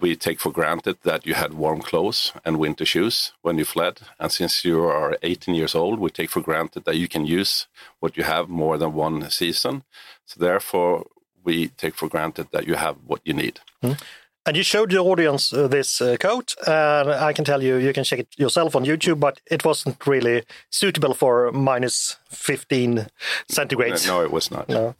we 0.00 0.16
take 0.16 0.40
for 0.40 0.52
granted 0.52 0.96
that 1.02 1.26
you 1.26 1.34
had 1.34 1.54
warm 1.54 1.80
clothes 1.80 2.32
and 2.44 2.58
winter 2.58 2.84
shoes 2.84 3.32
when 3.42 3.58
you 3.58 3.64
fled. 3.64 4.00
And 4.18 4.30
since 4.30 4.64
you 4.64 4.84
are 4.84 5.16
18 5.22 5.54
years 5.54 5.74
old, 5.74 5.98
we 5.98 6.10
take 6.10 6.30
for 6.30 6.42
granted 6.42 6.84
that 6.84 6.96
you 6.96 7.08
can 7.08 7.26
use 7.26 7.66
what 8.00 8.16
you 8.16 8.24
have 8.24 8.48
more 8.48 8.78
than 8.78 8.92
one 8.92 9.30
season. 9.30 9.84
So 10.24 10.40
therefore, 10.40 11.06
we 11.44 11.68
take 11.68 11.94
for 11.94 12.08
granted 12.08 12.48
that 12.52 12.66
you 12.66 12.74
have 12.74 12.96
what 13.06 13.20
you 13.24 13.32
need. 13.32 13.60
Mm. 13.82 14.00
And 14.44 14.56
you 14.56 14.62
showed 14.62 14.90
the 14.90 14.98
audience 14.98 15.52
uh, 15.52 15.66
this 15.66 16.00
uh, 16.00 16.16
coat, 16.20 16.54
and 16.68 17.10
I 17.10 17.32
can 17.32 17.44
tell 17.44 17.64
you, 17.64 17.76
you 17.78 17.92
can 17.92 18.04
check 18.04 18.20
it 18.20 18.28
yourself 18.36 18.76
on 18.76 18.84
YouTube, 18.84 19.18
but 19.18 19.40
it 19.50 19.64
wasn't 19.64 20.06
really 20.06 20.44
suitable 20.70 21.14
for 21.14 21.50
minus 21.50 22.16
15 22.30 23.08
centigrades. 23.50 24.06
No, 24.06 24.22
it 24.22 24.30
was 24.30 24.52
not. 24.52 24.68
No. 24.68 24.94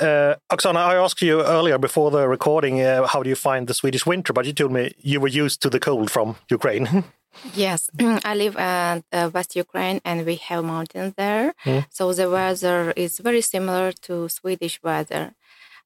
Uh, 0.00 0.34
Oksana, 0.50 0.76
I 0.76 0.96
asked 0.96 1.22
you 1.22 1.42
earlier 1.42 1.78
before 1.78 2.10
the 2.10 2.28
recording, 2.28 2.82
uh, 2.82 3.06
how 3.06 3.22
do 3.22 3.30
you 3.30 3.36
find 3.36 3.66
the 3.66 3.74
Swedish 3.74 4.04
winter? 4.04 4.32
But 4.32 4.44
you 4.44 4.52
told 4.52 4.72
me 4.72 4.92
you 4.98 5.20
were 5.20 5.28
used 5.28 5.62
to 5.62 5.70
the 5.70 5.80
cold 5.80 6.10
from 6.10 6.36
Ukraine. 6.50 7.04
yes, 7.54 7.90
I 8.24 8.34
live 8.34 8.56
in 8.56 9.04
uh, 9.12 9.30
West 9.32 9.56
Ukraine 9.56 10.00
and 10.04 10.26
we 10.26 10.36
have 10.36 10.64
mountains 10.64 11.14
there. 11.16 11.54
Mm. 11.64 11.86
So 11.90 12.12
the 12.12 12.28
weather 12.28 12.92
is 12.96 13.18
very 13.18 13.40
similar 13.40 13.92
to 14.06 14.28
Swedish 14.28 14.82
weather. 14.82 15.32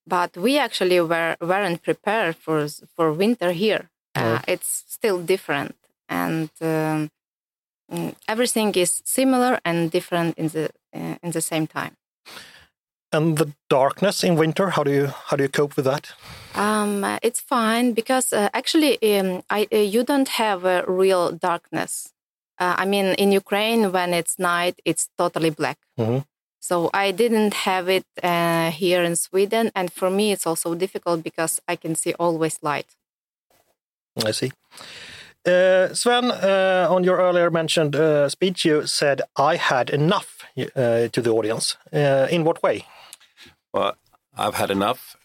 But 0.07 0.37
we 0.37 0.59
actually 0.59 1.00
were, 1.00 1.37
weren't 1.40 1.83
prepared 1.83 2.35
for, 2.37 2.67
for 2.97 3.12
winter 3.12 3.52
here. 3.52 3.90
Mm. 4.17 4.43
it's 4.49 4.85
still 4.88 5.23
different. 5.23 5.76
And 6.09 6.50
um, 6.61 7.11
mm, 7.93 8.12
everything 8.26 8.75
is 8.75 9.02
similar 9.05 9.61
and 9.64 9.88
different 9.88 10.37
in 10.37 10.49
the, 10.49 10.71
uh, 10.93 11.14
in 11.23 11.31
the 11.31 11.40
same 11.40 11.69
time 11.69 11.95
and 13.12 13.38
the 13.38 13.52
darkness 13.69 14.25
in 14.25 14.37
winter 14.37 14.71
how 14.71 14.83
do 14.83 14.90
you 14.90 15.07
how 15.26 15.37
do 15.37 15.43
you 15.43 15.49
cope 15.49 15.76
with 15.76 15.85
that 15.85 16.12
um, 16.55 17.05
it's 17.23 17.40
fine 17.40 17.93
because 17.93 18.33
uh, 18.33 18.49
actually 18.52 18.99
um, 19.19 19.43
I, 19.50 19.67
uh, 19.73 19.76
you 19.76 20.05
don't 20.05 20.29
have 20.29 20.64
a 20.64 20.85
real 20.87 21.33
darkness 21.33 22.12
uh, 22.59 22.75
i 22.79 22.85
mean 22.85 23.14
in 23.14 23.33
ukraine 23.33 23.93
when 23.93 24.14
it's 24.14 24.38
night 24.38 24.81
it's 24.85 25.09
totally 25.19 25.50
black 25.50 25.79
mm-hmm. 25.99 26.19
so 26.61 26.90
i 26.95 27.11
didn't 27.11 27.55
have 27.55 27.88
it 27.88 28.07
uh, 28.23 28.71
here 28.71 29.02
in 29.02 29.17
sweden 29.17 29.71
and 29.75 29.93
for 29.93 30.11
me 30.11 30.33
it's 30.33 30.47
also 30.47 30.75
difficult 30.75 31.23
because 31.23 31.61
i 31.69 31.76
can 31.76 31.95
see 31.95 32.14
always 32.19 32.59
light 32.62 32.97
i 34.25 34.31
see 34.31 34.52
uh, 35.47 35.95
Sven, 35.95 36.31
uh, 36.31 36.87
on 36.90 37.02
your 37.02 37.17
earlier 37.17 37.50
mentioned 37.50 37.97
speech, 38.31 38.67
you 38.67 38.87
said 38.87 39.23
I 39.37 39.57
had 39.57 39.88
enough 39.88 40.45
to 40.55 41.09
the 41.23 41.31
audience. 41.31 41.79
in 42.31 42.45
what 42.45 42.62
way? 42.62 42.85
Well, 43.72 43.96
I've 44.36 44.54
had 44.54 44.70
enough. 44.70 45.16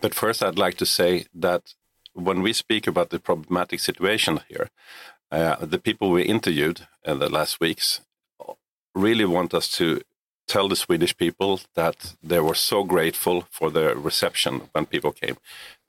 But 0.00 0.14
first, 0.14 0.42
I'd 0.42 0.58
like 0.58 0.76
to 0.78 0.86
say 0.86 1.26
that 1.34 1.74
when 2.14 2.42
we 2.42 2.52
speak 2.52 2.86
about 2.86 3.10
the 3.10 3.18
problematic 3.18 3.80
situation 3.80 4.40
here, 4.48 4.70
uh, 5.30 5.56
the 5.64 5.78
people 5.78 6.10
we 6.10 6.22
interviewed 6.22 6.86
in 7.04 7.18
the 7.18 7.28
last 7.28 7.60
weeks 7.60 8.00
really 8.94 9.24
want 9.24 9.52
us 9.54 9.68
to 9.68 10.00
tell 10.46 10.68
the 10.68 10.76
Swedish 10.76 11.16
people 11.16 11.60
that 11.74 12.14
they 12.22 12.40
were 12.40 12.54
so 12.54 12.84
grateful 12.84 13.46
for 13.50 13.70
the 13.70 13.96
reception 13.96 14.68
when 14.72 14.86
people 14.86 15.12
came. 15.12 15.36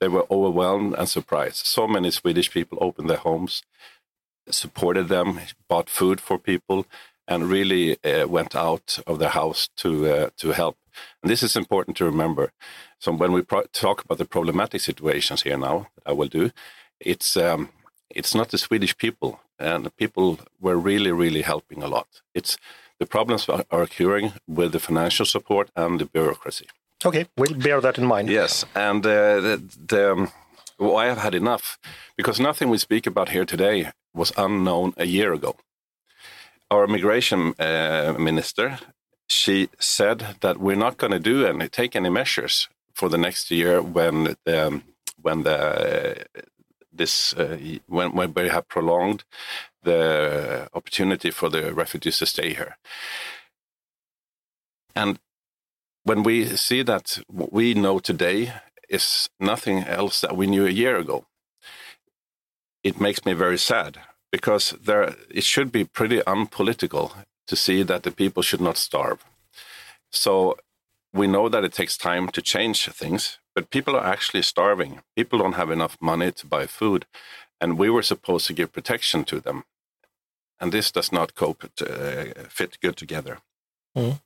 They 0.00 0.08
were 0.08 0.26
overwhelmed 0.30 0.94
and 0.94 1.08
surprised. 1.08 1.66
So 1.66 1.86
many 1.86 2.10
Swedish 2.10 2.50
people 2.50 2.78
opened 2.80 3.10
their 3.10 3.18
homes, 3.18 3.62
supported 4.50 5.08
them, 5.08 5.40
bought 5.68 5.90
food 5.90 6.20
for 6.20 6.38
people, 6.38 6.86
and 7.28 7.50
really 7.50 8.02
uh, 8.04 8.26
went 8.26 8.56
out 8.56 8.98
of 9.06 9.18
their 9.18 9.30
house 9.30 9.68
to 9.76 10.06
uh, 10.08 10.30
to 10.38 10.52
help. 10.52 10.76
And 11.22 11.30
this 11.30 11.42
is 11.42 11.56
important 11.56 11.96
to 11.96 12.04
remember. 12.04 12.52
So 12.98 13.12
when 13.12 13.32
we 13.32 13.42
talk 13.72 14.04
about 14.04 14.18
the 14.18 14.24
problematic 14.24 14.80
situations 14.80 15.42
here 15.42 15.58
now, 15.58 15.88
that 15.94 16.10
I 16.10 16.12
will 16.12 16.28
do, 16.28 16.50
it's 17.00 17.36
um, 17.36 17.68
it's 18.10 18.34
not 18.34 18.48
the 18.48 18.58
Swedish 18.58 18.96
people 18.96 19.40
and 19.58 19.84
the 19.84 19.90
people 19.90 20.38
were 20.60 20.76
really, 20.76 21.12
really 21.12 21.42
helping 21.42 21.82
a 21.82 21.88
lot. 21.88 22.22
It's 22.34 22.56
the 22.98 23.06
problems 23.06 23.48
are, 23.48 23.64
are 23.70 23.82
occurring 23.82 24.32
with 24.46 24.72
the 24.72 24.80
financial 24.80 25.26
support 25.26 25.70
and 25.76 26.00
the 26.00 26.06
bureaucracy. 26.06 26.66
Okay, 27.04 27.26
we'll 27.36 27.54
bear 27.54 27.80
that 27.80 27.98
in 27.98 28.06
mind. 28.06 28.28
Yes, 28.30 28.64
and 28.74 29.04
uh, 29.04 29.40
the, 29.40 29.62
the 29.86 30.12
um, 30.12 30.32
well, 30.78 30.96
I 30.96 31.06
have 31.06 31.18
had 31.18 31.34
enough 31.34 31.78
because 32.16 32.40
nothing 32.40 32.70
we 32.70 32.78
speak 32.78 33.06
about 33.06 33.30
here 33.30 33.44
today 33.44 33.90
was 34.14 34.32
unknown 34.36 34.94
a 34.96 35.04
year 35.04 35.32
ago. 35.32 35.56
Our 36.70 36.84
immigration 36.84 37.54
uh, 37.58 38.14
minister, 38.18 38.78
she 39.28 39.68
said 39.78 40.36
that 40.40 40.58
we're 40.58 40.76
not 40.76 40.96
going 40.96 41.12
to 41.12 41.18
do 41.18 41.46
any 41.46 41.68
take 41.68 41.96
any 41.96 42.10
measures 42.10 42.68
for 42.94 43.08
the 43.08 43.18
next 43.18 43.50
year 43.50 43.82
when 43.82 44.36
the 44.44 44.82
when 45.20 45.42
the 45.42 46.26
this 46.92 47.34
uh, 47.34 47.58
when 47.86 48.12
when 48.12 48.32
we 48.34 48.48
have 48.48 48.68
prolonged 48.68 49.24
the 49.82 50.68
opportunity 50.74 51.30
for 51.30 51.48
the 51.48 51.72
refugees 51.72 52.18
to 52.18 52.26
stay 52.26 52.54
here. 52.54 52.76
And 54.94 55.18
when 56.04 56.22
we 56.22 56.56
see 56.56 56.82
that 56.82 57.18
what 57.28 57.52
we 57.52 57.74
know 57.74 57.98
today 57.98 58.52
is 58.88 59.28
nothing 59.38 59.84
else 59.84 60.20
that 60.20 60.36
we 60.36 60.46
knew 60.46 60.66
a 60.66 60.70
year 60.70 60.96
ago, 60.96 61.26
it 62.82 63.00
makes 63.00 63.24
me 63.24 63.32
very 63.32 63.58
sad 63.58 63.98
because 64.30 64.70
there 64.82 65.14
it 65.30 65.44
should 65.44 65.70
be 65.70 65.84
pretty 65.84 66.22
unpolitical 66.26 67.12
to 67.46 67.56
see 67.56 67.82
that 67.82 68.02
the 68.02 68.10
people 68.10 68.42
should 68.42 68.60
not 68.60 68.76
starve. 68.76 69.24
So 70.10 70.56
we 71.12 71.26
know 71.26 71.48
that 71.48 71.64
it 71.64 71.72
takes 71.72 71.96
time 71.96 72.28
to 72.28 72.42
change 72.42 72.88
things, 72.88 73.38
but 73.54 73.70
people 73.70 73.96
are 73.96 74.04
actually 74.04 74.42
starving. 74.42 75.00
People 75.16 75.38
don't 75.38 75.54
have 75.54 75.70
enough 75.70 75.96
money 76.00 76.32
to 76.32 76.46
buy 76.46 76.66
food, 76.66 77.06
and 77.60 77.78
we 77.78 77.88
were 77.90 78.02
supposed 78.02 78.46
to 78.46 78.52
give 78.52 78.72
protection 78.72 79.24
to 79.24 79.40
them, 79.40 79.64
and 80.60 80.72
this 80.72 80.92
does 80.92 81.12
not 81.12 81.34
cope 81.34 81.70
to, 81.76 81.84
uh, 81.84 82.48
fit 82.48 82.78
good 82.80 82.96
together. 82.96 83.38
Mm. 83.96 84.20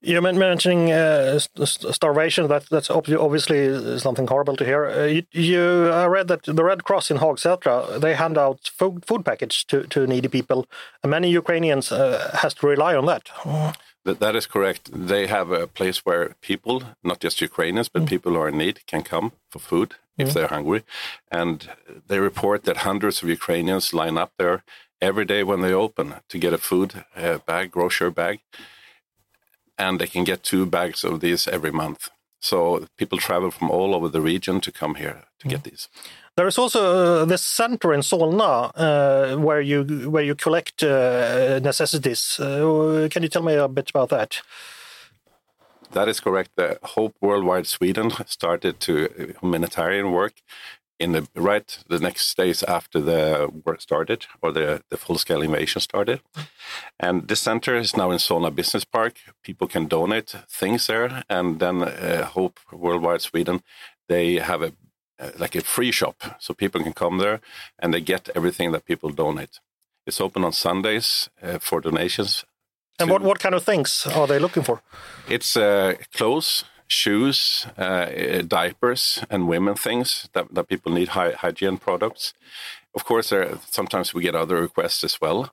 You're 0.00 0.22
mentioning 0.22 0.92
uh, 0.92 1.40
starvation. 1.64 2.46
That 2.46 2.66
that's 2.70 2.88
obviously 2.88 3.98
something 3.98 4.28
horrible 4.28 4.56
to 4.56 4.64
hear. 4.64 4.86
Uh, 4.86 5.04
you, 5.06 5.22
you, 5.32 5.88
I 5.88 6.06
read 6.06 6.28
that 6.28 6.44
the 6.44 6.62
Red 6.62 6.84
Cross 6.84 7.10
in 7.10 7.18
Hagsätra 7.18 8.00
they 8.00 8.14
hand 8.14 8.38
out 8.38 8.70
food 8.78 9.04
food 9.04 9.24
package 9.24 9.66
to, 9.66 9.82
to 9.88 10.06
needy 10.06 10.28
people, 10.28 10.66
and 11.02 11.10
many 11.10 11.30
Ukrainians 11.30 11.90
uh, 11.90 12.30
has 12.42 12.54
to 12.54 12.68
rely 12.68 12.94
on 12.94 13.06
that. 13.06 13.28
That, 14.04 14.20
that 14.20 14.36
is 14.36 14.46
correct. 14.46 14.90
They 14.92 15.26
have 15.26 15.50
a 15.50 15.66
place 15.66 16.06
where 16.06 16.36
people, 16.40 16.82
not 17.02 17.18
just 17.18 17.40
Ukrainians, 17.40 17.88
but 17.88 18.02
mm. 18.02 18.08
people 18.08 18.32
who 18.32 18.40
are 18.40 18.48
in 18.48 18.58
need, 18.58 18.86
can 18.86 19.02
come 19.02 19.32
for 19.50 19.58
food 19.58 19.96
if 20.16 20.28
mm. 20.28 20.32
they're 20.32 20.54
hungry. 20.56 20.84
And 21.30 21.68
they 22.06 22.20
report 22.20 22.62
that 22.64 22.78
hundreds 22.78 23.22
of 23.22 23.28
Ukrainians 23.28 23.92
line 23.92 24.16
up 24.16 24.32
there 24.38 24.62
every 25.00 25.24
day 25.24 25.42
when 25.42 25.60
they 25.60 25.72
open 25.72 26.14
to 26.28 26.38
get 26.38 26.52
a 26.52 26.58
food 26.58 27.04
uh, 27.16 27.38
bag, 27.38 27.72
grocery 27.72 28.12
bag 28.12 28.40
and 29.78 30.00
they 30.00 30.06
can 30.06 30.24
get 30.24 30.42
two 30.42 30.66
bags 30.66 31.04
of 31.04 31.20
these 31.20 31.48
every 31.48 31.72
month. 31.72 32.10
So 32.40 32.86
people 32.96 33.18
travel 33.18 33.50
from 33.50 33.70
all 33.70 33.94
over 33.94 34.08
the 34.08 34.20
region 34.20 34.60
to 34.60 34.72
come 34.72 34.94
here 34.94 35.24
to 35.40 35.48
get 35.48 35.64
these. 35.64 35.88
There 36.36 36.46
is 36.46 36.58
also 36.58 37.22
uh, 37.22 37.24
this 37.24 37.44
center 37.44 37.92
in 37.92 38.00
Solna 38.00 38.70
uh, 38.76 39.36
where 39.38 39.60
you 39.60 40.08
where 40.08 40.22
you 40.22 40.36
collect 40.36 40.82
uh, 40.82 41.58
necessities. 41.58 42.38
Uh, 42.38 43.08
can 43.10 43.22
you 43.22 43.28
tell 43.28 43.42
me 43.42 43.54
a 43.54 43.66
bit 43.66 43.90
about 43.90 44.10
that? 44.10 44.40
That 45.92 46.08
is 46.08 46.20
correct. 46.20 46.50
The 46.54 46.78
Hope 46.82 47.16
Worldwide 47.20 47.66
Sweden 47.66 48.10
started 48.26 48.78
to 48.80 49.34
humanitarian 49.40 50.12
work 50.12 50.34
in 50.98 51.12
the 51.12 51.26
right 51.34 51.78
the 51.88 51.98
next 51.98 52.36
days 52.36 52.62
after 52.62 53.00
the 53.00 53.48
work 53.64 53.80
started 53.80 54.26
or 54.42 54.52
the, 54.52 54.82
the 54.90 54.96
full 54.96 55.18
scale 55.18 55.42
invasion 55.42 55.80
started. 55.80 56.20
And 56.98 57.28
this 57.28 57.40
center 57.40 57.76
is 57.76 57.96
now 57.96 58.10
in 58.10 58.18
Solna 58.18 58.54
Business 58.54 58.84
Park. 58.84 59.14
People 59.42 59.68
can 59.68 59.86
donate 59.86 60.34
things 60.48 60.86
there, 60.86 61.22
and 61.28 61.60
then 61.60 61.82
uh, 61.82 62.24
Hope 62.24 62.58
Worldwide 62.72 63.22
Sweden 63.22 63.62
they 64.08 64.36
have 64.36 64.62
a 64.62 64.72
uh, 65.20 65.30
like 65.38 65.56
a 65.56 65.60
free 65.60 65.90
shop, 65.90 66.22
so 66.38 66.54
people 66.54 66.80
can 66.82 66.92
come 66.92 67.18
there 67.18 67.40
and 67.78 67.92
they 67.92 68.00
get 68.00 68.28
everything 68.36 68.72
that 68.72 68.84
people 68.84 69.10
donate. 69.10 69.58
It's 70.06 70.20
open 70.20 70.44
on 70.44 70.52
Sundays 70.52 71.28
uh, 71.42 71.58
for 71.58 71.80
donations. 71.80 72.44
And 73.00 73.10
what, 73.10 73.22
what 73.22 73.38
kind 73.38 73.54
of 73.54 73.64
things 73.64 74.06
are 74.06 74.26
they 74.26 74.38
looking 74.38 74.62
for? 74.62 74.80
It's 75.28 75.56
uh, 75.56 75.94
clothes, 76.14 76.64
shoes, 76.88 77.66
uh, 77.76 78.42
diapers, 78.46 79.24
and 79.30 79.48
women 79.48 79.74
things 79.74 80.28
that, 80.32 80.52
that 80.54 80.68
people 80.68 80.92
need 80.92 81.08
hy- 81.08 81.32
hygiene 81.32 81.78
products. 81.78 82.34
Of 82.94 83.04
course, 83.04 83.30
there 83.30 83.58
sometimes 83.70 84.14
we 84.14 84.22
get 84.22 84.34
other 84.34 84.60
requests 84.60 85.04
as 85.04 85.20
well, 85.20 85.52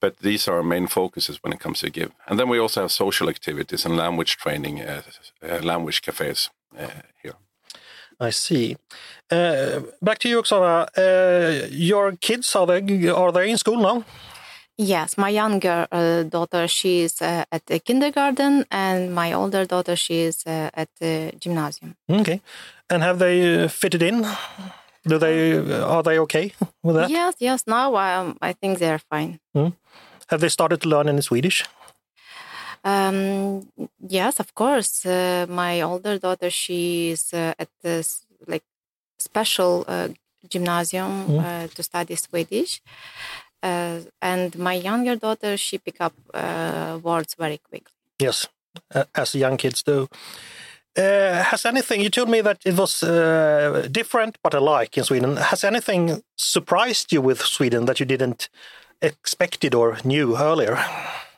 but 0.00 0.16
these 0.18 0.48
are 0.48 0.56
our 0.56 0.62
main 0.62 0.86
focuses 0.86 1.42
when 1.42 1.52
it 1.52 1.60
comes 1.60 1.80
to 1.80 1.90
give. 1.90 2.10
And 2.26 2.38
then 2.38 2.48
we 2.48 2.58
also 2.58 2.80
have 2.80 2.92
social 2.92 3.28
activities 3.28 3.84
and 3.84 3.96
language 3.96 4.36
training, 4.36 4.80
uh, 4.80 5.02
uh, 5.42 5.60
language 5.62 6.02
cafes 6.02 6.50
uh, 6.78 6.88
here. 7.22 7.34
I 8.18 8.30
see. 8.30 8.76
Uh, 9.30 9.80
back 10.02 10.18
to 10.18 10.28
you, 10.28 10.42
Oksana. 10.42 10.88
Uh, 10.96 11.66
your 11.70 12.12
kids 12.16 12.54
are 12.56 12.66
they 12.66 13.08
are 13.08 13.32
they 13.32 13.50
in 13.50 13.58
school 13.58 13.78
now? 13.78 14.04
Yes, 14.82 15.18
my 15.18 15.28
younger 15.28 15.86
uh, 15.92 16.22
daughter 16.22 16.66
she's 16.66 17.20
uh, 17.20 17.44
at 17.52 17.66
the 17.66 17.78
kindergarten, 17.78 18.64
and 18.70 19.14
my 19.14 19.34
older 19.34 19.66
daughter 19.66 19.94
she's 19.94 20.46
uh, 20.46 20.70
at 20.72 20.88
the 20.98 21.32
gymnasium. 21.38 21.96
Okay, 22.08 22.40
and 22.88 23.02
have 23.02 23.18
they 23.18 23.64
uh, 23.64 23.68
fitted 23.68 24.02
in? 24.02 24.26
Do 25.06 25.18
they 25.18 25.58
are 25.82 26.02
they 26.02 26.18
okay 26.20 26.54
with 26.82 26.96
that? 26.96 27.10
Yes, 27.10 27.34
yes. 27.40 27.66
Now 27.66 27.94
um, 27.94 28.38
I 28.40 28.54
think 28.54 28.78
they're 28.78 29.02
fine. 29.10 29.38
Mm. 29.54 29.74
Have 30.28 30.40
they 30.40 30.48
started 30.48 30.80
to 30.80 30.88
learn 30.88 31.08
any 31.10 31.20
Swedish? 31.20 31.66
Um, 32.82 33.68
yes, 34.08 34.40
of 34.40 34.54
course. 34.54 35.04
Uh, 35.04 35.44
my 35.46 35.82
older 35.82 36.18
daughter 36.18 36.48
she's 36.48 37.34
uh, 37.34 37.52
at 37.58 37.68
this 37.82 38.24
like 38.46 38.64
special 39.18 39.84
gymnasium 40.48 41.26
mm. 41.28 41.74
to 41.74 41.82
study 41.82 42.16
Swedish 42.16 42.80
uh, 43.62 44.00
and 44.20 44.58
my 44.58 44.74
younger 44.74 45.16
daughter, 45.16 45.56
she 45.56 45.78
pick 45.78 46.00
up 46.00 46.14
uh, 46.34 46.98
words 47.02 47.34
very 47.34 47.58
quickly. 47.58 47.92
Yes, 48.18 48.48
uh, 48.94 49.04
as 49.14 49.34
young 49.34 49.56
kids 49.56 49.82
do. 49.82 50.08
Uh, 50.96 51.42
has 51.44 51.64
anything, 51.64 52.00
you 52.00 52.10
told 52.10 52.28
me 52.28 52.40
that 52.40 52.58
it 52.64 52.76
was 52.76 53.02
uh, 53.02 53.86
different 53.90 54.38
but 54.42 54.54
alike 54.54 54.98
in 54.98 55.04
Sweden. 55.04 55.36
Has 55.36 55.62
anything 55.62 56.22
surprised 56.36 57.12
you 57.12 57.22
with 57.22 57.40
Sweden 57.42 57.86
that 57.86 58.00
you 58.00 58.06
didn't 58.06 58.48
expect 59.00 59.64
it 59.64 59.74
or 59.74 59.98
knew 60.04 60.36
earlier? 60.36 60.84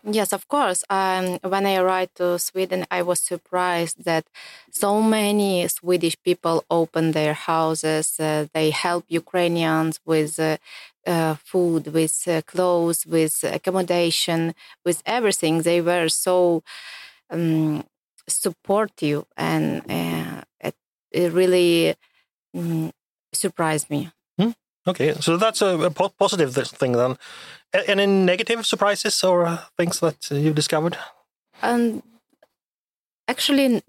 Yes, 0.04 0.32
of 0.32 0.48
course. 0.48 0.82
Um, 0.90 1.38
when 1.44 1.64
I 1.64 1.76
arrived 1.76 2.16
to 2.16 2.36
Sweden, 2.38 2.86
I 2.90 3.02
was 3.02 3.20
surprised 3.20 4.04
that 4.04 4.24
so 4.72 5.00
many 5.00 5.68
Swedish 5.68 6.16
people 6.24 6.64
open 6.68 7.12
their 7.12 7.34
houses. 7.34 8.18
Uh, 8.18 8.46
they 8.52 8.70
help 8.70 9.04
Ukrainians 9.08 10.00
with 10.04 10.40
uh, 11.06 11.10
uh, 11.10 11.34
food, 11.44 11.92
with 11.92 12.28
uh, 12.28 12.42
clothes, 12.42 13.06
with 13.06 13.44
accommodation, 13.44 14.54
with 14.84 15.02
everything. 15.06 15.62
They 15.62 15.80
were 15.80 16.08
so 16.08 16.62
um, 17.30 17.84
supportive, 18.28 19.24
and 19.36 19.82
uh, 19.90 20.42
it, 20.60 20.74
it, 21.10 21.32
really 21.32 21.94
um, 22.54 22.92
surprised 23.32 23.90
me. 23.90 24.10
Hmm. 24.38 24.50
Okay, 24.86 25.14
so 25.20 25.36
that's 25.36 25.62
a, 25.62 25.78
a 25.78 25.90
positive 25.90 26.54
thing 26.54 26.92
then. 26.92 27.16
Any 27.86 28.06
negative 28.06 28.66
surprises 28.66 29.24
or 29.24 29.58
things 29.78 30.00
that 30.00 30.30
you 30.30 30.52
discovered? 30.52 30.96
Um, 31.62 32.02
actually, 33.28 33.82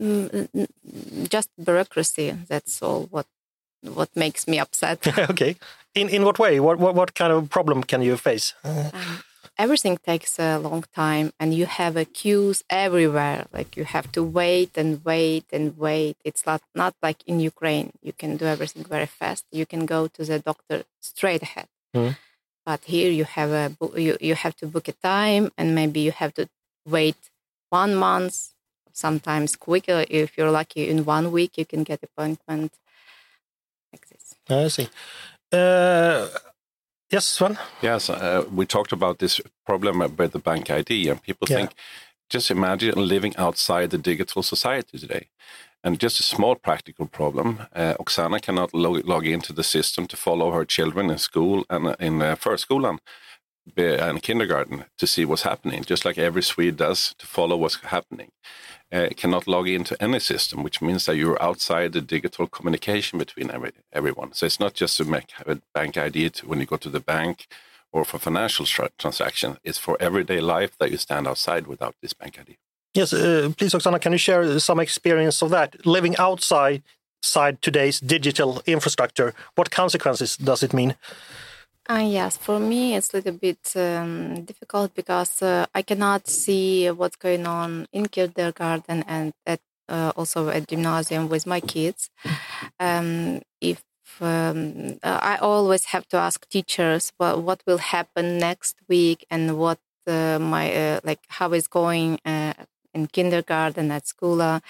just 1.29 1.49
bureaucracy. 1.57 2.31
That's 2.47 2.81
all. 2.81 3.07
What 3.11 3.27
what 3.83 4.15
makes 4.15 4.47
me 4.47 4.59
upset. 4.59 5.05
okay. 5.29 5.55
In 5.95 6.09
in 6.09 6.23
what 6.23 6.39
way? 6.39 6.59
What 6.59 6.79
what 6.79 6.95
what 6.95 7.13
kind 7.13 7.31
of 7.31 7.49
problem 7.49 7.83
can 7.83 8.01
you 8.01 8.17
face? 8.17 8.53
Um, 8.63 8.91
everything 9.57 9.97
takes 9.97 10.39
a 10.39 10.57
long 10.57 10.83
time, 10.95 11.33
and 11.39 11.53
you 11.53 11.65
have 11.65 11.95
a 11.95 12.05
queues 12.05 12.63
everywhere. 12.69 13.45
Like 13.53 13.77
you 13.77 13.85
have 13.85 14.11
to 14.13 14.23
wait 14.23 14.71
and 14.75 15.03
wait 15.05 15.45
and 15.51 15.77
wait. 15.77 16.17
It's 16.23 16.45
not 16.45 16.61
not 16.73 16.95
like 17.01 17.23
in 17.27 17.39
Ukraine. 17.39 17.91
You 18.01 18.13
can 18.13 18.37
do 18.37 18.45
everything 18.45 18.83
very 18.83 19.05
fast. 19.05 19.45
You 19.51 19.65
can 19.65 19.85
go 19.85 20.07
to 20.07 20.25
the 20.25 20.39
doctor 20.39 20.83
straight 20.99 21.43
ahead. 21.43 21.67
Mm. 21.95 22.17
But 22.65 22.81
here 22.85 23.11
you 23.11 23.25
have 23.25 23.51
a 23.51 23.65
you 23.99 24.17
you 24.19 24.35
have 24.35 24.55
to 24.57 24.65
book 24.67 24.87
a 24.87 24.93
time, 24.93 25.51
and 25.57 25.75
maybe 25.75 25.99
you 25.99 26.11
have 26.11 26.33
to 26.35 26.47
wait 26.85 27.17
one 27.69 27.95
month. 27.95 28.49
Sometimes 28.95 29.55
quicker. 29.55 30.05
If 30.07 30.37
you're 30.37 30.51
lucky, 30.51 30.87
in 30.87 31.03
one 31.05 31.31
week 31.31 31.57
you 31.57 31.65
can 31.65 31.83
get 31.83 32.03
appointment 32.03 32.73
like 33.91 34.07
this. 34.09 34.35
I 34.49 34.67
see. 34.67 34.87
Uh, 35.53 36.27
yes, 37.11 37.25
Sven? 37.25 37.57
Yes, 37.81 38.09
uh, 38.09 38.43
we 38.55 38.65
talked 38.65 38.91
about 38.91 39.19
this 39.19 39.41
problem 39.65 39.99
with 40.17 40.31
the 40.31 40.39
bank 40.39 40.69
ID, 40.69 41.09
and 41.09 41.21
people 41.21 41.47
yeah. 41.49 41.57
think, 41.57 41.73
just 42.29 42.49
imagine 42.49 43.07
living 43.07 43.35
outside 43.37 43.87
the 43.89 43.97
digital 43.97 44.41
society 44.43 44.97
today. 44.97 45.27
And 45.83 45.99
just 45.99 46.19
a 46.19 46.23
small 46.23 46.55
practical 46.55 47.05
problem. 47.07 47.59
Uh, 47.75 47.93
Oksana 47.99 48.39
cannot 48.41 48.73
log, 48.73 49.05
log, 49.05 49.25
into 49.27 49.53
the 49.53 49.63
system 49.63 50.07
to 50.07 50.17
follow 50.17 50.51
her 50.51 50.65
children 50.65 51.09
in 51.09 51.17
school 51.17 51.65
and 51.69 51.87
uh, 51.87 51.95
in 51.99 52.21
uh, 52.21 52.35
förskolan 52.35 52.99
and 53.77 54.21
kindergarten 54.21 54.85
to 54.97 55.07
see 55.07 55.25
what's 55.25 55.43
happening, 55.43 55.83
just 55.83 56.05
like 56.05 56.17
every 56.17 56.43
Swede 56.43 56.77
does 56.77 57.15
to 57.17 57.25
follow 57.25 57.57
what's 57.57 57.77
happening. 57.81 58.31
Uh, 58.91 59.09
cannot 59.17 59.47
log 59.47 59.67
into 59.67 59.99
any 60.01 60.19
system, 60.19 60.61
which 60.61 60.81
means 60.81 61.05
that 61.05 61.15
you're 61.15 61.41
outside 61.41 61.93
the 61.93 62.01
digital 62.01 62.45
communication 62.45 63.17
between 63.17 63.49
every, 63.49 63.71
everyone. 63.91 64.33
So 64.33 64.45
it's 64.45 64.59
not 64.59 64.75
just 64.75 64.97
to 64.97 65.05
make 65.05 65.31
a 65.47 65.59
bank 65.73 65.97
ID 65.97 66.29
to, 66.29 66.47
when 66.47 66.59
you 66.59 66.67
go 66.67 66.77
to 66.77 66.89
the 66.89 66.99
bank 66.99 67.47
or 67.91 68.05
for 68.05 68.19
financial 68.19 68.65
tra 68.65 68.89
transaction. 68.97 69.57
It's 69.63 69.79
for 69.79 69.97
everyday 69.99 70.41
life 70.41 70.77
that 70.79 70.91
you 70.91 70.97
stand 70.97 71.27
outside 71.27 71.65
without 71.65 71.95
this 72.01 72.13
bank 72.13 72.37
ID. 72.39 72.57
Yes, 72.93 73.13
uh, 73.13 73.51
please, 73.57 73.73
Oksana, 73.73 73.99
can 73.99 74.11
you 74.11 74.19
share 74.19 74.59
some 74.59 74.79
experience 74.79 75.41
of 75.41 75.49
that? 75.49 75.85
Living 75.85 76.15
outside 76.17 76.83
side 77.23 77.61
today's 77.61 77.99
digital 77.99 78.61
infrastructure, 78.67 79.33
what 79.55 79.71
consequences 79.71 80.37
does 80.37 80.61
it 80.61 80.73
mean? 80.73 80.95
Uh, 81.89 81.95
yes, 82.07 82.37
for 82.37 82.59
me 82.59 82.95
it's 82.95 83.13
a 83.13 83.17
little 83.17 83.33
bit 83.33 83.59
um, 83.75 84.45
difficult 84.45 84.93
because 84.95 85.41
uh, 85.41 85.65
I 85.75 85.81
cannot 85.81 86.27
see 86.27 86.89
what's 86.91 87.17
going 87.17 87.45
on 87.45 87.87
in 87.91 88.05
kindergarten 88.07 89.03
and 89.05 89.33
at, 89.45 89.59
uh, 89.89 90.13
also 90.15 90.47
at 90.47 90.67
gymnasium 90.69 91.27
with 91.27 91.45
my 91.45 91.59
kids. 91.59 92.09
Um, 92.79 93.41
if 93.59 93.83
um, 94.21 94.97
uh, 95.03 95.19
I 95.21 95.37
always 95.37 95.85
have 95.85 96.07
to 96.09 96.17
ask 96.17 96.47
teachers 96.49 97.11
what 97.17 97.43
what 97.43 97.61
will 97.67 97.79
happen 97.79 98.37
next 98.37 98.77
week 98.87 99.25
and 99.29 99.57
what 99.57 99.79
uh, 100.07 100.39
my 100.39 100.73
uh, 100.73 100.99
like 101.03 101.19
how 101.29 101.51
is 101.53 101.67
going 101.67 102.19
in 102.25 103.07
kindergarten 103.07 103.91
at 103.91 104.07
school. 104.07 104.61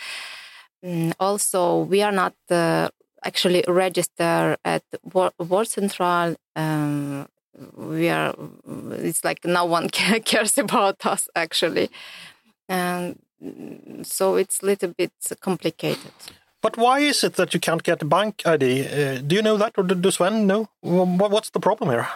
Mm, 0.83 1.13
also, 1.19 1.79
we 1.83 2.01
are 2.01 2.11
not 2.11 2.33
actually 3.23 3.63
register 3.67 4.57
at 4.63 4.83
vårdcentral. 5.05 6.35
Um, 6.55 7.27
we 7.75 8.09
are. 8.09 8.35
It's 8.91 9.23
like 9.23 9.45
no 9.45 9.65
one 9.65 9.89
cares 10.25 10.57
about 10.57 11.05
us 11.05 11.29
actually, 11.35 11.89
and 12.67 13.19
so 14.03 14.35
it's 14.35 14.61
a 14.61 14.65
little 14.65 14.89
bit 14.89 15.11
complicated. 15.39 16.11
But 16.61 16.77
why 16.77 16.99
is 16.99 17.23
it 17.23 17.33
that 17.35 17.53
you 17.53 17.59
can't 17.59 17.83
get 17.83 18.01
a 18.01 18.05
bank 18.05 18.41
ID? 18.45 18.87
Uh, 18.87 19.21
do 19.21 19.35
you 19.35 19.41
know 19.41 19.57
that, 19.57 19.73
or 19.77 19.83
do 19.83 20.11
Sven 20.11 20.47
know? 20.47 20.69
What's 20.81 21.49
the 21.49 21.59
problem 21.59 21.89
here? 21.89 22.07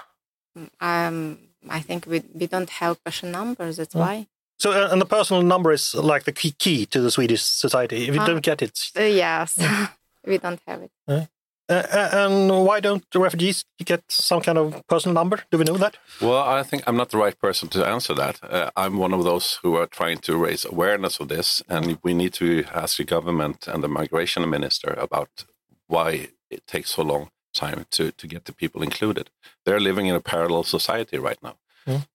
Um, 0.79 1.39
I 1.69 1.81
think 1.81 2.05
we 2.07 2.23
we 2.33 2.47
don't 2.47 2.69
have 2.69 3.03
person 3.03 3.31
numbers. 3.31 3.77
That's 3.77 3.95
oh. 3.95 3.99
why. 3.99 4.27
So, 4.59 4.71
uh, 4.71 4.89
and 4.91 4.99
the 4.99 5.05
personal 5.05 5.43
number 5.43 5.71
is 5.71 5.93
like 5.93 6.23
the 6.23 6.31
key, 6.31 6.51
key 6.51 6.87
to 6.87 6.99
the 6.99 7.11
Swedish 7.11 7.43
society. 7.43 8.07
If 8.07 8.15
you 8.15 8.21
uh, 8.21 8.25
don't 8.25 8.41
get 8.41 8.61
it, 8.63 8.91
uh, 8.97 9.03
yes, 9.03 9.55
we 10.27 10.37
don't 10.37 10.61
have 10.67 10.81
it. 10.83 10.91
Uh, 11.07 11.25
uh, 11.69 12.09
and 12.13 12.65
why 12.65 12.79
don't 12.79 13.03
the 13.11 13.19
refugees 13.19 13.65
get 13.83 14.01
some 14.07 14.41
kind 14.41 14.57
of 14.57 14.81
personal 14.87 15.13
number? 15.13 15.43
Do 15.51 15.57
we 15.57 15.65
know 15.65 15.77
that? 15.77 15.97
Well, 16.21 16.41
I 16.41 16.63
think 16.63 16.83
I'm 16.87 16.95
not 16.95 17.09
the 17.09 17.17
right 17.17 17.37
person 17.37 17.67
to 17.69 17.85
answer 17.85 18.13
that. 18.13 18.39
Uh, 18.41 18.71
I'm 18.77 18.97
one 18.97 19.13
of 19.13 19.25
those 19.25 19.59
who 19.63 19.75
are 19.75 19.85
trying 19.85 20.19
to 20.19 20.37
raise 20.37 20.63
awareness 20.63 21.19
of 21.19 21.27
this, 21.27 21.61
and 21.67 21.97
we 22.03 22.13
need 22.13 22.33
to 22.33 22.63
ask 22.73 22.97
the 22.97 23.03
government 23.03 23.67
and 23.67 23.83
the 23.83 23.89
migration 23.89 24.49
minister 24.49 24.93
about 24.97 25.45
why 25.87 26.29
it 26.49 26.65
takes 26.67 26.91
so 26.91 27.03
long 27.03 27.31
time 27.53 27.85
to 27.91 28.11
to 28.11 28.27
get 28.27 28.45
the 28.45 28.53
people 28.53 28.81
included. 28.81 29.29
They're 29.65 29.81
living 29.81 30.07
in 30.07 30.15
a 30.15 30.21
parallel 30.21 30.63
society 30.63 31.17
right 31.17 31.41
now. 31.43 31.55
Mm. 31.85 32.07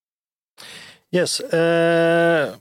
Yes. 1.11 1.40
Uh, 1.40 2.57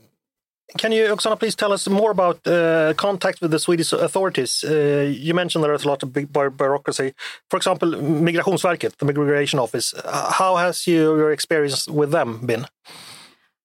can 0.78 0.92
you, 0.92 1.04
Oksana, 1.06 1.38
please 1.38 1.54
tell 1.54 1.72
us 1.72 1.88
more 1.88 2.10
about 2.10 2.46
uh, 2.46 2.94
contact 2.94 3.40
with 3.40 3.50
the 3.50 3.58
Swedish 3.58 3.92
authorities? 3.92 4.64
Uh, 4.64 5.12
you 5.14 5.34
mentioned 5.34 5.64
there's 5.64 5.84
a 5.84 5.88
lot 5.88 6.02
of 6.02 6.12
big 6.12 6.32
bureaucracy. 6.32 7.14
For 7.50 7.56
example, 7.56 7.90
Migrationsverket, 7.90 8.96
the 8.96 9.04
Migration 9.04 9.58
Office. 9.58 9.94
Uh, 9.94 10.32
how 10.32 10.56
has 10.56 10.86
you, 10.86 11.16
your 11.16 11.32
experience 11.32 11.88
with 11.88 12.10
them 12.10 12.46
been? 12.46 12.66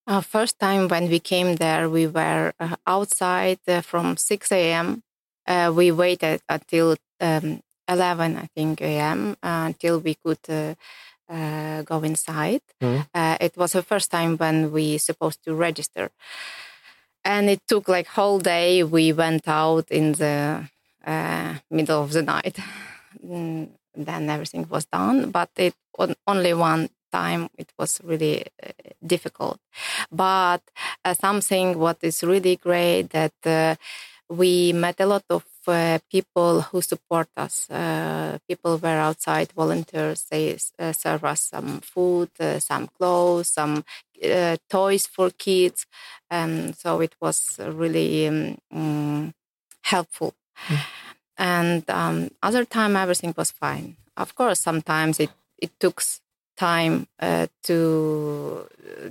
Uh, 0.05 0.21
first 0.21 0.57
time 0.59 0.87
when 0.87 1.09
we 1.09 1.19
came 1.19 1.55
there, 1.55 1.89
we 1.89 2.07
were 2.07 2.53
uh, 2.59 2.75
outside 2.85 3.59
uh, 3.67 3.81
from 3.81 4.15
6 4.15 4.51
a.m. 4.51 5.03
Uh, 5.45 5.71
we 5.75 5.91
waited 5.91 6.41
until 6.47 6.95
um, 7.19 7.61
11, 7.89 8.37
I 8.37 8.47
think, 8.55 8.81
a.m. 8.81 9.35
until 9.43 9.99
we 9.99 10.15
could 10.15 10.75
uh, 11.29 11.81
go 11.83 12.03
inside. 12.03 12.61
Mm. 12.81 13.07
Uh, 13.13 13.37
it 13.41 13.57
was 13.57 13.73
the 13.73 13.83
first 13.83 14.11
time 14.11 14.37
when 14.37 14.71
we 14.71 14.97
supposed 14.97 15.43
to 15.43 15.53
register, 15.53 16.09
and 17.27 17.49
it 17.49 17.61
took 17.67 17.89
like 17.89 18.07
whole 18.07 18.39
day. 18.39 18.83
We 18.83 19.11
went 19.11 19.47
out 19.47 19.91
in 19.91 20.13
the 20.13 20.69
uh, 21.05 21.55
middle 21.69 22.01
of 22.03 22.13
the 22.13 22.23
night. 22.23 22.57
Mm, 23.25 23.69
then 23.95 24.29
everything 24.29 24.65
was 24.69 24.85
done, 24.85 25.31
but 25.31 25.49
it 25.57 25.75
only 26.27 26.53
one 26.53 26.89
time 27.11 27.49
it 27.57 27.69
was 27.79 27.99
really 28.03 28.45
uh, 28.63 28.71
difficult. 29.05 29.59
But 30.11 30.61
uh, 31.03 31.13
something 31.15 31.77
what 31.79 31.97
is 32.01 32.23
really 32.23 32.55
great 32.55 33.09
that 33.09 33.33
uh, 33.45 33.75
we 34.29 34.73
met 34.73 34.99
a 34.99 35.05
lot 35.05 35.23
of 35.29 35.43
people 36.09 36.61
who 36.61 36.81
support 36.81 37.29
us. 37.37 37.69
Uh, 37.69 38.37
people 38.47 38.77
were 38.77 38.99
outside 38.99 39.51
volunteers. 39.51 40.25
They 40.29 40.57
uh, 40.79 40.93
serve 40.93 41.23
us 41.23 41.49
some 41.49 41.79
food, 41.81 42.29
uh, 42.39 42.59
some 42.59 42.87
clothes, 42.87 43.49
some 43.49 43.83
uh, 44.23 44.57
toys 44.69 45.05
for 45.07 45.29
kids, 45.29 45.85
and 46.29 46.75
so 46.75 47.01
it 47.01 47.15
was 47.21 47.59
really 47.59 48.27
um, 48.27 48.57
um, 48.71 49.33
helpful. 49.83 50.33
Mm. 50.67 50.79
And 51.37 51.89
um, 51.89 52.29
other 52.41 52.65
time, 52.65 52.95
everything 52.95 53.33
was 53.37 53.51
fine. 53.51 53.97
Of 54.15 54.35
course, 54.35 54.59
sometimes 54.59 55.19
it 55.19 55.31
it 55.59 55.71
took 55.79 56.01
time 56.57 57.07
uh, 57.19 57.47
to 57.63 58.67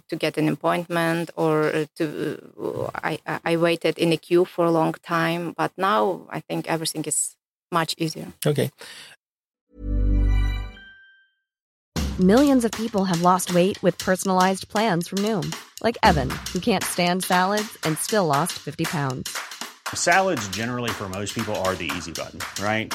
to 0.09 0.16
get 0.16 0.37
an 0.37 0.48
appointment 0.48 1.30
or 1.37 1.87
to 1.96 2.90
I, 2.94 3.18
I 3.44 3.56
waited 3.56 3.98
in 3.98 4.12
a 4.12 4.16
queue 4.16 4.44
for 4.44 4.64
a 4.64 4.70
long 4.70 4.94
time 5.02 5.54
but 5.56 5.72
now 5.76 6.26
i 6.30 6.40
think 6.40 6.68
everything 6.68 7.04
is 7.04 7.37
much 7.70 7.94
easier. 7.98 8.32
Okay. 8.46 8.70
Millions 12.18 12.64
of 12.64 12.72
people 12.72 13.04
have 13.04 13.20
lost 13.20 13.52
weight 13.52 13.82
with 13.82 13.98
personalized 13.98 14.68
plans 14.68 15.09
from 15.09 15.18
noom 15.18 15.54
like 15.82 15.98
evan 16.02 16.30
who 16.52 16.61
can't 16.61 16.85
stand 16.85 17.22
salads 17.22 17.76
and 17.85 17.98
still 17.98 18.26
lost 18.26 18.52
50 18.52 18.85
pounds. 18.85 19.37
Salads 19.94 20.48
generally 20.48 20.90
for 20.90 21.09
most 21.09 21.35
people 21.35 21.54
are 21.56 21.74
the 21.74 21.90
easy 21.96 22.12
button 22.12 22.40
right 22.62 22.94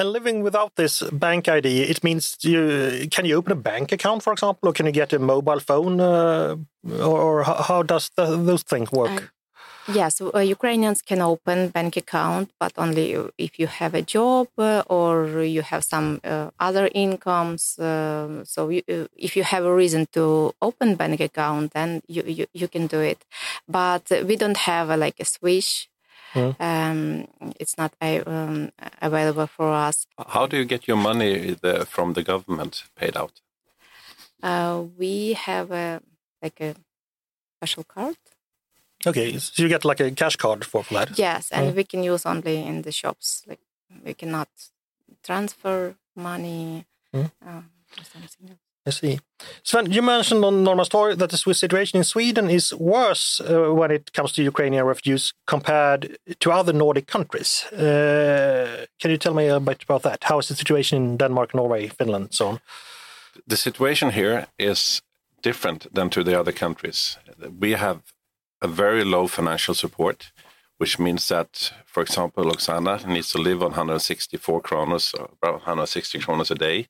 And 0.00 0.12
living 0.12 0.42
without 0.42 0.76
this 0.76 1.02
bank 1.12 1.46
ID, 1.46 1.82
it 1.82 2.02
means 2.02 2.38
you 2.40 3.06
can 3.10 3.26
you 3.26 3.36
open 3.36 3.52
a 3.52 3.62
bank 3.70 3.92
account, 3.92 4.22
for 4.22 4.32
example, 4.32 4.70
or 4.70 4.72
can 4.72 4.86
you 4.86 4.92
get 4.92 5.12
a 5.12 5.18
mobile 5.18 5.60
phone, 5.60 6.00
uh, 6.00 6.56
or 7.02 7.42
how, 7.42 7.82
does 7.82 8.10
the, 8.16 8.24
those 8.34 8.62
things 8.62 8.90
work? 8.90 9.10
Uh, 9.10 9.92
yes, 9.92 10.22
uh, 10.22 10.38
Ukrainians 10.38 11.02
can 11.02 11.20
open 11.20 11.68
bank 11.68 11.98
account, 11.98 12.50
but 12.58 12.72
only 12.78 13.14
if 13.36 13.58
you 13.58 13.66
have 13.66 13.92
a 13.92 14.00
job 14.00 14.48
uh, 14.56 14.84
or 14.86 15.42
you 15.42 15.60
have 15.60 15.84
some 15.84 16.18
uh, 16.24 16.48
other 16.58 16.88
incomes. 16.94 17.78
Um, 17.78 18.46
so 18.46 18.70
you, 18.70 18.82
uh, 18.88 19.04
if 19.18 19.36
you 19.36 19.44
have 19.44 19.66
a 19.66 19.74
reason 19.74 20.06
to 20.12 20.54
open 20.62 20.94
bank 20.94 21.20
account, 21.20 21.74
then 21.74 22.00
you, 22.08 22.22
you, 22.22 22.46
you 22.54 22.68
can 22.68 22.86
do 22.86 23.00
it. 23.00 23.26
But 23.68 24.10
we 24.24 24.36
don't 24.36 24.56
have 24.70 24.88
a, 24.88 24.96
like 24.96 25.20
a 25.20 25.26
Swish 25.26 25.90
Mm. 26.34 26.54
Um, 26.60 27.52
it's 27.58 27.76
not 27.76 27.92
um, 28.00 28.70
available 29.02 29.46
for 29.46 29.72
us. 29.72 30.06
How 30.28 30.46
do 30.46 30.56
you 30.56 30.64
get 30.64 30.86
your 30.86 30.96
money 30.96 31.56
the, 31.60 31.84
from 31.86 32.12
the 32.12 32.22
government 32.22 32.84
paid 32.96 33.16
out? 33.16 33.40
Uh, 34.42 34.84
we 34.96 35.34
have 35.34 35.70
a 35.70 36.00
like 36.42 36.60
a 36.60 36.74
special 37.58 37.84
card. 37.84 38.16
Okay, 39.06 39.38
so 39.38 39.62
you 39.62 39.68
get 39.68 39.84
like 39.84 40.00
a 40.00 40.10
cash 40.10 40.36
card 40.36 40.64
for, 40.64 40.84
for 40.84 40.94
that. 40.94 41.18
Yes, 41.18 41.50
and 41.50 41.72
mm. 41.72 41.76
we 41.76 41.84
can 41.84 42.02
use 42.02 42.24
only 42.26 42.62
in 42.62 42.82
the 42.82 42.92
shops. 42.92 43.42
Like 43.46 43.60
we 44.04 44.14
cannot 44.14 44.48
transfer 45.22 45.94
money 46.14 46.86
mm. 47.14 47.30
or 47.46 47.64
something 48.04 48.50
else. 48.50 48.69
I 48.86 48.90
see. 48.90 49.20
Sven, 49.62 49.92
you 49.92 50.00
mentioned 50.00 50.42
on 50.44 50.64
Norrmalmstorg 50.64 51.18
that 51.18 51.30
the 51.30 51.54
situation 51.54 51.98
in 51.98 52.04
Sweden 52.04 52.48
is 52.48 52.72
worse 52.74 53.40
uh, 53.40 53.74
when 53.74 53.90
it 53.90 54.12
comes 54.14 54.32
to 54.32 54.42
Ukrainian 54.42 54.86
refugees 54.86 55.34
compared 55.46 56.16
to 56.40 56.50
other 56.50 56.72
Nordic 56.72 57.06
countries. 57.06 57.64
Uh, 57.72 58.86
can 58.98 59.10
you 59.10 59.18
tell 59.18 59.34
me 59.34 59.48
a 59.48 59.60
bit 59.60 59.82
about 59.82 60.02
that? 60.02 60.24
How 60.24 60.38
is 60.38 60.48
the 60.48 60.54
situation 60.54 60.96
in 60.96 61.16
Denmark, 61.18 61.54
Norway, 61.54 61.88
Finland, 61.88 62.28
so 62.32 62.48
on? 62.48 62.60
The 63.46 63.56
situation 63.56 64.10
here 64.10 64.46
is 64.58 65.02
different 65.42 65.92
than 65.94 66.10
to 66.10 66.24
the 66.24 66.38
other 66.38 66.52
countries. 66.52 67.18
We 67.60 67.72
have 67.72 68.00
a 68.62 68.68
very 68.68 69.04
low 69.04 69.26
financial 69.26 69.74
support, 69.74 70.32
which 70.78 70.98
means 70.98 71.28
that, 71.28 71.72
for 71.86 72.02
example, 72.02 72.44
Oksana 72.44 73.06
needs 73.06 73.30
to 73.32 73.38
live 73.38 73.62
on 73.62 73.72
164 73.72 74.60
kronos, 74.62 75.14
about 75.14 75.66
160 75.66 76.18
kronos 76.18 76.50
a 76.50 76.54
day, 76.54 76.88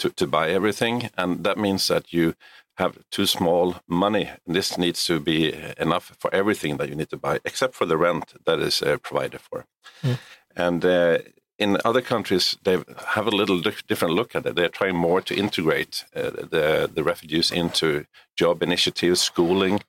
to, 0.00 0.10
to 0.10 0.26
buy 0.26 0.50
everything, 0.50 1.10
and 1.16 1.44
that 1.44 1.58
means 1.58 1.86
that 1.88 2.12
you 2.12 2.34
have 2.76 2.98
too 3.10 3.26
small 3.26 3.76
money. 3.86 4.30
This 4.46 4.78
needs 4.78 5.04
to 5.06 5.20
be 5.20 5.54
enough 5.78 6.16
for 6.18 6.34
everything 6.34 6.78
that 6.78 6.88
you 6.88 6.96
need 6.96 7.10
to 7.10 7.16
buy, 7.16 7.38
except 7.44 7.74
for 7.74 7.86
the 7.86 7.96
rent 7.96 8.34
that 8.46 8.58
is 8.58 8.82
uh, 8.82 8.96
provided 9.02 9.40
for. 9.40 9.66
Mm. 10.02 10.18
And 10.56 10.84
uh, 10.84 11.18
in 11.58 11.76
other 11.84 12.00
countries, 12.00 12.56
they 12.64 12.78
have 13.16 13.26
a 13.26 13.36
little 13.40 13.60
different 13.60 14.14
look 14.14 14.34
at 14.34 14.46
it. 14.46 14.56
They're 14.56 14.68
trying 14.68 14.96
more 14.96 15.20
to 15.20 15.34
integrate 15.34 16.04
uh, 16.16 16.30
the 16.30 16.90
the 16.92 17.04
refugees 17.04 17.50
into 17.50 18.06
job 18.34 18.62
initiatives, 18.62 19.20
schooling, 19.20 19.80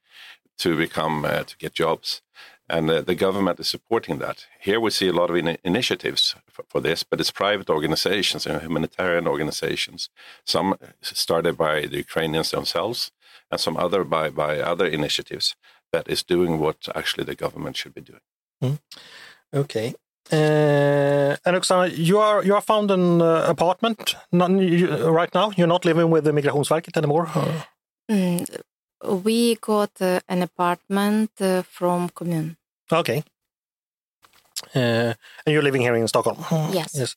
to 0.58 0.76
become 0.76 1.26
uh, 1.26 1.44
to 1.44 1.56
get 1.58 1.74
jobs, 1.74 2.22
and 2.72 2.90
uh, 2.90 3.02
the 3.02 3.16
government 3.16 3.60
is 3.60 3.68
supporting 3.68 4.20
that. 4.20 4.46
Here 4.60 4.80
we 4.80 4.92
see 4.92 5.10
a 5.10 5.14
lot 5.14 5.30
of 5.30 5.36
in 5.36 5.58
initiatives 5.64 6.36
for, 6.54 6.64
for, 6.70 6.82
this, 6.82 7.04
but 7.04 7.20
it's 7.20 7.32
private 7.32 7.70
organizations 7.70 8.48
and 8.48 8.62
humanitarian 8.62 9.28
organizations. 9.28 10.10
Some 10.46 10.76
started 11.02 11.58
by 11.58 11.82
the 11.92 11.98
Ukrainians 11.98 12.52
themselves, 12.52 13.12
and 13.52 13.60
some 13.60 13.78
other 13.86 14.04
by 14.04 14.30
by 14.30 14.52
other 14.72 14.88
initiatives 15.00 15.56
that 15.94 16.08
is 16.08 16.24
doing 16.24 16.60
what 16.60 16.78
actually 16.96 17.26
the 17.26 17.36
government 17.44 17.76
should 17.78 17.94
be 17.94 18.02
doing. 18.12 18.26
Mm. 18.64 18.80
Okay. 19.54 19.94
Uh, 20.32 21.36
and 21.46 21.58
Oksana, 21.58 21.86
you 22.10 22.20
are 22.20 22.40
you 22.48 22.56
are 22.56 22.66
found 22.72 22.90
an 22.92 23.22
uh, 23.22 23.46
apartment 23.56 24.16
not, 24.32 24.50
you, 24.52 24.88
right 25.20 25.34
now. 25.34 25.52
You're 25.58 25.74
not 25.76 25.86
living 25.86 26.10
with 26.10 26.24
the 26.24 26.32
Migrationsverket 26.32 26.96
anymore. 26.98 27.28
Mm, 28.10 28.46
we 29.24 29.56
got 29.56 29.92
uh, 30.02 30.20
an 30.28 30.42
apartment 30.42 31.32
uh, 31.42 31.64
from 31.64 32.10
commune. 32.10 32.58
Okay. 32.92 33.24
Uh, 34.76 35.14
and 35.46 35.54
you're 35.54 35.64
living 35.64 35.82
here 35.82 35.96
in 35.96 36.08
Stockholm. 36.08 36.38
Yes. 36.74 36.96
Yes. 36.96 37.16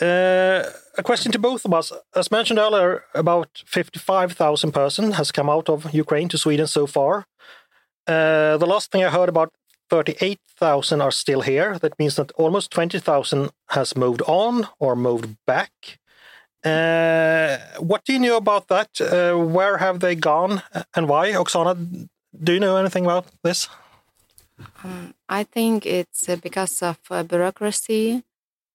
Uh, 0.00 0.68
a 0.98 1.02
question 1.02 1.30
to 1.32 1.38
both 1.38 1.64
of 1.64 1.72
us. 1.72 1.92
As 2.14 2.30
mentioned 2.30 2.58
earlier, 2.58 3.04
about 3.14 3.62
55,000 3.66 4.72
persons 4.72 5.14
has 5.14 5.30
come 5.30 5.48
out 5.48 5.68
of 5.68 5.94
Ukraine 5.94 6.28
to 6.28 6.38
Sweden 6.38 6.66
so 6.66 6.86
far. 6.86 7.26
the 8.06 8.66
last 8.66 8.90
thing 8.90 9.04
I 9.04 9.10
heard 9.10 9.28
about 9.28 9.52
38,000 9.90 11.00
are 11.00 11.12
still 11.12 11.42
here. 11.42 11.78
That 11.78 11.98
means 11.98 12.16
that 12.16 12.32
almost 12.32 12.70
20,000 12.72 13.50
has 13.68 13.96
moved 13.96 14.22
on 14.26 14.66
or 14.80 14.96
moved 14.96 15.36
back. 15.46 15.98
Uh, 16.64 17.58
what 17.78 18.04
do 18.04 18.12
you 18.14 18.18
know 18.18 18.36
about 18.36 18.68
that? 18.68 18.88
Uh, 19.00 19.38
where 19.38 19.76
have 19.76 20.00
they 20.00 20.14
gone 20.14 20.62
and 20.96 21.08
why? 21.08 21.32
Oksana, 21.32 22.08
do 22.42 22.52
you 22.52 22.60
know 22.60 22.76
anything 22.76 23.04
about 23.04 23.26
this? 23.42 23.68
Um, 24.82 25.14
I 25.28 25.44
think 25.44 25.86
it's 25.86 26.28
uh, 26.28 26.36
because 26.36 26.82
of 26.82 26.98
uh, 27.10 27.22
bureaucracy, 27.22 28.22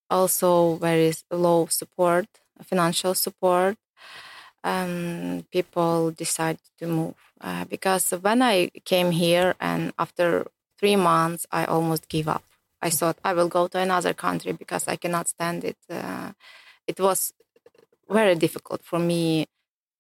also 0.10 0.76
very 0.76 1.14
low 1.32 1.68
support, 1.68 2.28
financial 2.64 3.14
support. 3.14 3.78
Um, 4.64 5.46
people 5.52 6.12
decide 6.12 6.60
to 6.80 6.88
move 6.88 7.16
uh, 7.42 7.66
because 7.66 8.12
when 8.12 8.42
I 8.42 8.70
came 8.86 9.12
here 9.12 9.56
and 9.60 9.94
after 9.98 10.48
three 10.80 10.98
months, 10.98 11.46
I 11.52 11.66
almost 11.66 12.10
gave 12.10 12.28
up. 12.28 12.44
I 12.82 12.90
thought 12.90 13.18
I 13.24 13.34
will 13.34 13.48
go 13.50 13.68
to 13.68 13.80
another 13.80 14.14
country 14.14 14.52
because 14.54 14.88
I 14.88 14.98
cannot 14.98 15.28
stand 15.30 15.64
it. 15.64 15.78
Uh, 15.90 16.34
it 16.88 17.00
was 17.00 17.34
very 18.10 18.36
difficult 18.36 18.84
for 18.84 19.00
me 19.00 19.48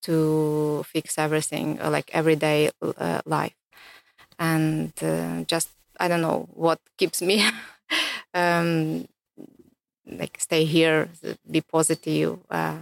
to 0.03 0.83
fix 0.87 1.17
everything, 1.17 1.77
like 1.77 2.09
everyday 2.13 2.71
uh, 2.81 3.21
life, 3.25 3.55
and 4.39 4.91
uh, 5.02 5.43
just 5.45 5.69
I 5.99 6.08
don't 6.08 6.21
know 6.21 6.47
what 6.54 6.80
keeps 6.97 7.21
me 7.21 7.45
um, 8.34 9.08
like 10.06 10.39
stay 10.39 10.65
here, 10.65 11.10
be 11.49 11.62
positive. 11.62 12.39
Uh, 12.49 12.78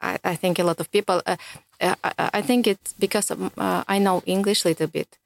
I, 0.00 0.18
I, 0.24 0.34
think 0.34 0.58
a 0.58 0.64
lot 0.64 0.80
of 0.80 0.90
people. 0.90 1.22
Uh, 1.24 1.36
I, 1.80 1.94
I, 2.34 2.42
think 2.42 2.66
it's 2.66 2.92
because 2.94 3.30
of, 3.30 3.52
I 3.56 3.98
know 3.98 4.22
English 4.26 4.64
a 4.64 4.68
little 4.68 4.86
bit 4.86 5.18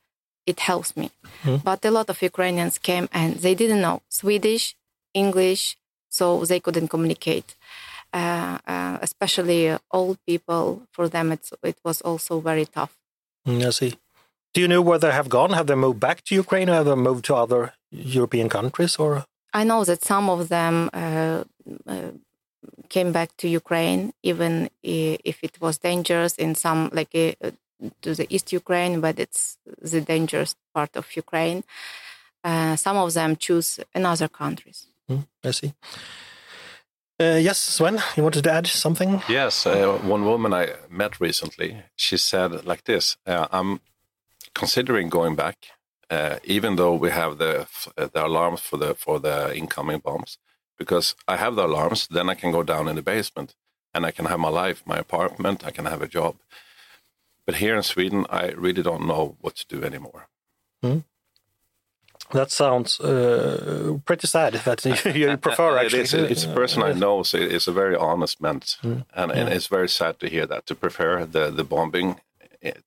it 0.49 0.61
helps 0.61 0.97
me. 0.97 1.11
Mm. 1.45 1.63
But 1.63 1.85
a 1.85 1.91
lot 1.91 2.09
of 2.13 2.23
Ukrainians 2.31 2.79
came 2.89 3.07
and 3.13 3.31
they 3.45 3.55
didn't 3.55 3.83
know 3.87 3.97
Swedish, 4.09 4.65
English, 5.13 5.63
so 6.19 6.25
they 6.51 6.61
couldn't 6.65 6.89
communicate. 6.89 7.49
Uh, 8.21 8.57
uh, 8.75 8.97
especially 9.03 9.77
old 9.99 10.17
people, 10.27 10.67
for 10.95 11.07
them 11.15 11.27
it's, 11.37 11.53
it 11.63 11.79
was 11.85 12.01
also 12.01 12.41
very 12.41 12.65
tough. 12.65 12.95
Mm, 13.47 13.67
I 13.67 13.71
see. 13.71 13.93
Do 14.55 14.61
you 14.61 14.69
know 14.69 14.83
where 14.83 14.99
they 14.99 15.13
have 15.13 15.29
gone? 15.29 15.51
Have 15.51 15.67
they 15.67 15.75
moved 15.75 16.01
back 16.01 16.25
to 16.25 16.35
Ukraine 16.35 16.69
or 16.71 16.75
have 16.75 16.87
they 16.87 16.95
moved 16.95 17.25
to 17.27 17.35
other 17.35 17.75
European 17.91 18.49
countries? 18.49 18.97
Or 18.97 19.25
I 19.53 19.65
know 19.65 19.85
that 19.85 20.05
some 20.05 20.31
of 20.31 20.49
them 20.49 20.91
uh, 20.93 21.45
uh 21.87 22.11
came 22.89 23.13
back 23.13 23.37
to 23.37 23.49
Ukraine, 23.49 24.13
even 24.23 24.71
if 24.83 25.37
it 25.43 25.61
was 25.61 25.79
dangerous 25.79 26.35
in 26.37 26.55
some 26.55 26.91
like 26.93 27.15
uh, 27.15 27.51
to 28.03 28.15
the 28.15 28.27
East 28.35 28.53
Ukraine, 28.53 29.01
but 29.01 29.19
it's 29.19 29.59
the 29.81 30.01
dangerous 30.01 30.57
part 30.75 30.97
of 30.97 31.05
Ukraine. 31.17 31.65
Uh, 32.43 32.77
some 32.77 32.97
of 32.97 33.13
them 33.15 33.37
choose 33.37 33.81
another 33.95 34.29
countries. 34.29 34.87
Mm, 35.11 35.27
I 35.45 35.51
see. 35.51 35.73
Uh, 37.21 37.39
yes, 37.41 37.59
Sven, 37.59 38.01
you 38.17 38.23
wanted 38.23 38.45
to 38.45 38.53
add 38.53 38.67
something? 38.69 39.23
Yes, 39.29 39.67
uh, 39.67 39.99
one 40.03 40.25
woman 40.25 40.55
I 40.55 40.75
met 40.89 41.21
recently, 41.21 41.83
she 41.97 42.17
said 42.17 42.65
like 42.65 42.85
this: 42.85 43.17
uh, 43.27 43.49
"I'm 43.51 43.81
considering 44.55 45.09
going 45.09 45.35
back, 45.35 45.57
uh, 46.11 46.37
even 46.45 46.77
though 46.77 46.95
we 46.95 47.11
have 47.11 47.39
the 47.39 47.67
the 47.97 48.25
alarms 48.27 48.61
for 48.61 48.77
the 48.77 48.95
for 48.95 49.21
the 49.21 49.57
incoming 49.57 50.01
bombs, 50.01 50.39
because 50.79 51.15
I 51.27 51.37
have 51.37 51.55
the 51.57 51.67
alarms. 51.67 52.09
Then 52.09 52.29
I 52.29 52.35
can 52.35 52.53
go 52.53 52.63
down 52.63 52.89
in 52.89 52.97
the 52.97 53.03
basement 53.03 53.55
and 53.95 54.07
I 54.07 54.11
can 54.11 54.27
have 54.27 54.41
my 54.41 54.49
life, 54.49 54.83
my 54.87 54.99
apartment. 54.99 55.67
I 55.67 55.71
can 55.71 55.87
have 55.87 56.03
a 56.03 56.09
job." 56.09 56.37
But 57.47 57.57
here 57.57 57.77
in 57.77 57.83
Sweden, 57.83 58.27
I 58.29 58.51
really 58.51 58.83
don't 58.83 59.07
know 59.07 59.37
what 59.41 59.57
to 59.57 59.67
do 59.67 59.83
anymore. 59.83 60.29
Mm. 60.83 61.05
That 62.33 62.51
sounds 62.51 63.01
uh, 63.01 63.99
pretty 64.05 64.27
sad 64.27 64.53
that 64.53 64.85
you, 64.85 65.37
prefer 65.39 65.79
actually. 65.79 66.01
it 66.01 66.13
is, 66.13 66.15
it's 66.15 66.45
a 66.45 66.53
person 66.53 66.83
I 66.83 66.93
know, 66.93 67.23
so 67.23 67.39
it's 67.39 67.67
a 67.67 67.73
very 67.73 67.97
honest 67.97 68.41
man. 68.43 68.61
Mm. 68.61 69.07
And, 69.15 69.33
and, 69.33 69.49
it's 69.49 69.67
very 69.67 69.89
sad 69.89 70.21
to 70.21 70.29
hear 70.29 70.47
that, 70.47 70.67
to 70.67 70.75
prefer 70.75 71.25
the, 71.25 71.51
the 71.51 71.65
bombing 71.65 72.21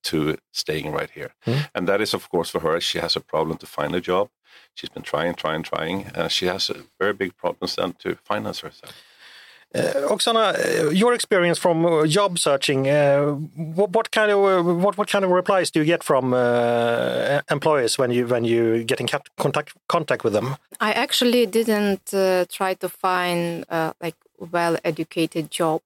to 0.03 0.37
staying 0.51 0.91
right 0.91 1.09
here. 1.09 1.31
Mm. 1.45 1.69
And 1.75 1.87
that 1.87 2.01
is, 2.01 2.13
of 2.13 2.29
course, 2.29 2.49
for 2.49 2.59
her, 2.59 2.79
she 2.79 2.99
has 2.99 3.15
a 3.15 3.21
problem 3.21 3.57
to 3.57 3.65
find 3.65 3.95
a 3.95 4.01
job. 4.01 4.29
She's 4.73 4.89
been 4.89 5.03
trying, 5.03 5.35
trying, 5.35 5.63
trying. 5.63 6.11
and 6.15 6.31
she 6.31 6.45
has 6.47 6.69
a 6.69 6.83
very 6.99 7.13
big 7.13 7.37
problem 7.37 7.69
then 7.77 7.93
to 7.99 8.15
finance 8.23 8.59
herself. 8.59 8.93
Uh, 9.73 10.09
Oksana, 10.09 10.53
uh, 10.53 10.89
your 10.89 11.13
experience 11.13 11.57
from 11.57 11.85
uh, 11.85 12.05
job 12.05 12.37
searching, 12.37 12.89
uh, 12.89 13.31
what, 13.55 13.91
what, 13.91 14.11
kind 14.11 14.29
of 14.29 14.39
uh, 14.39 14.73
what, 14.73 14.97
what 14.97 15.07
kind 15.07 15.23
of 15.23 15.31
replies 15.31 15.71
do 15.71 15.79
you 15.79 15.85
get 15.85 16.03
from 16.03 16.33
uh, 16.33 17.39
employers 17.49 17.97
when 17.97 18.11
you 18.11 18.27
when 18.27 18.43
you 18.43 18.83
get 18.83 18.99
in 18.99 19.07
contact 19.37 19.73
contact 19.87 20.25
with 20.25 20.33
them? 20.33 20.57
I 20.81 20.91
actually 20.91 21.45
didn't 21.45 22.05
try 22.49 22.73
to 22.73 22.89
find 22.89 23.65
like 24.01 24.15
well 24.51 24.75
educated 24.83 25.49
job 25.49 25.81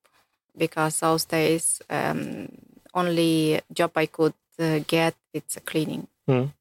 because 0.58 1.00
those 1.02 1.26
days 1.26 1.80
um, 1.92 2.48
only 2.96 3.62
job 3.72 3.92
I 3.96 4.08
could 4.08 4.34
get 4.88 5.16
it's 5.34 5.58
a 5.58 5.60
cleaning. 5.60 6.08
Mm. 6.28 6.54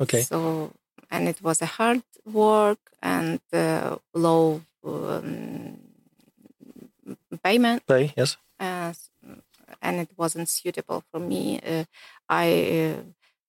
Okay. 0.00 0.22
So 0.22 0.72
and 1.10 1.28
it 1.28 1.42
was 1.42 1.62
a 1.62 1.66
hard 1.66 2.02
work 2.24 2.78
and 3.02 3.40
low. 4.14 4.62
Um, 4.84 5.78
payment. 7.42 7.86
Pay, 7.86 8.12
yes. 8.16 8.36
Uh, 8.58 8.92
and 9.82 10.00
it 10.00 10.10
wasn't 10.16 10.48
suitable 10.48 11.04
for 11.10 11.20
me. 11.20 11.60
Uh, 11.60 11.84
I 12.28 12.96
uh, 12.96 13.02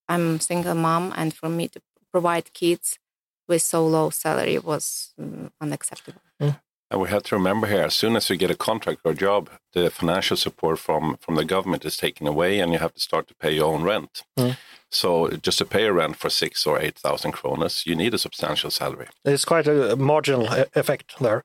I'm 0.10 0.39
single 0.39 0.76
mom, 0.76 1.13
and 1.15 1.34
for 1.34 1.50
me 1.50 1.67
to 1.70 1.82
provide 2.12 2.54
kids 2.54 3.00
with 3.48 3.62
so 3.62 3.86
low 3.88 4.10
salary 4.10 4.60
was 4.60 5.13
um, 5.20 5.52
unacceptable. 5.62 6.22
Mm. 6.41 6.60
And 6.89 7.02
we 7.02 7.10
have 7.10 7.23
to 7.23 7.36
remember 7.36 7.67
here: 7.67 7.84
as 7.84 7.95
soon 7.95 8.15
as 8.15 8.30
you 8.30 8.38
get 8.38 8.52
a 8.52 8.56
contract 8.56 9.02
or 9.04 9.12
a 9.12 9.15
job, 9.15 9.50
the 9.73 9.89
financial 9.89 10.38
support 10.38 10.80
from 10.80 11.17
from 11.19 11.36
the 11.36 11.45
government 11.45 11.86
is 11.86 11.97
taken 11.97 12.28
away, 12.28 12.60
and 12.60 12.71
you 12.71 12.80
have 12.80 12.93
to 12.93 13.02
start 13.02 13.28
to 13.28 13.36
pay 13.36 13.54
your 13.56 13.73
own 13.73 13.84
rent. 13.84 14.23
Mm. 14.38 14.58
So 14.89 15.30
just 15.43 15.58
to 15.58 15.65
pay 15.65 15.86
a 15.86 15.93
rent 15.93 16.15
for 16.15 16.30
six 16.30 16.65
or 16.65 16.80
eight 16.80 16.97
thousand 16.97 17.34
kronas, 17.34 17.86
you 17.86 17.95
need 17.95 18.13
a 18.13 18.17
substantial 18.17 18.71
salary. 18.71 19.08
It's 19.26 19.45
quite 19.45 19.67
a 19.67 19.95
marginal 19.95 20.47
effect 20.76 21.19
there. 21.19 21.43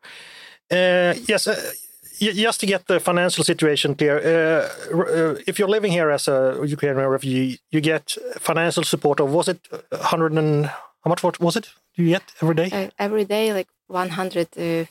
Uh, 0.71 1.15
yes, 1.29 1.47
uh, 1.47 1.73
just 2.19 2.61
to 2.61 2.67
get 2.67 2.87
the 2.87 3.01
financial 3.01 3.45
situation 3.45 3.95
clear, 3.95 4.19
uh, 4.19 4.97
uh, 4.97 5.35
if 5.47 5.59
you're 5.59 5.69
living 5.69 5.93
here 5.93 6.11
as 6.11 6.29
a 6.29 6.65
Ukrainian 6.65 7.09
refugee, 7.09 7.59
you 7.71 7.81
get 7.81 8.17
financial 8.39 8.85
support 8.85 9.21
of 9.21 9.33
was 9.33 9.49
it 9.49 9.61
100 9.91 10.33
and 10.33 10.67
how 10.67 11.09
much 11.09 11.23
was 11.25 11.57
it? 11.57 11.69
Do 11.97 12.05
you 12.05 12.11
get 12.11 12.23
every 12.41 12.55
day? 12.55 12.71
Uh, 12.73 12.91
every 12.99 13.25
day, 13.25 13.53
like 13.53 13.69
150 13.89 14.89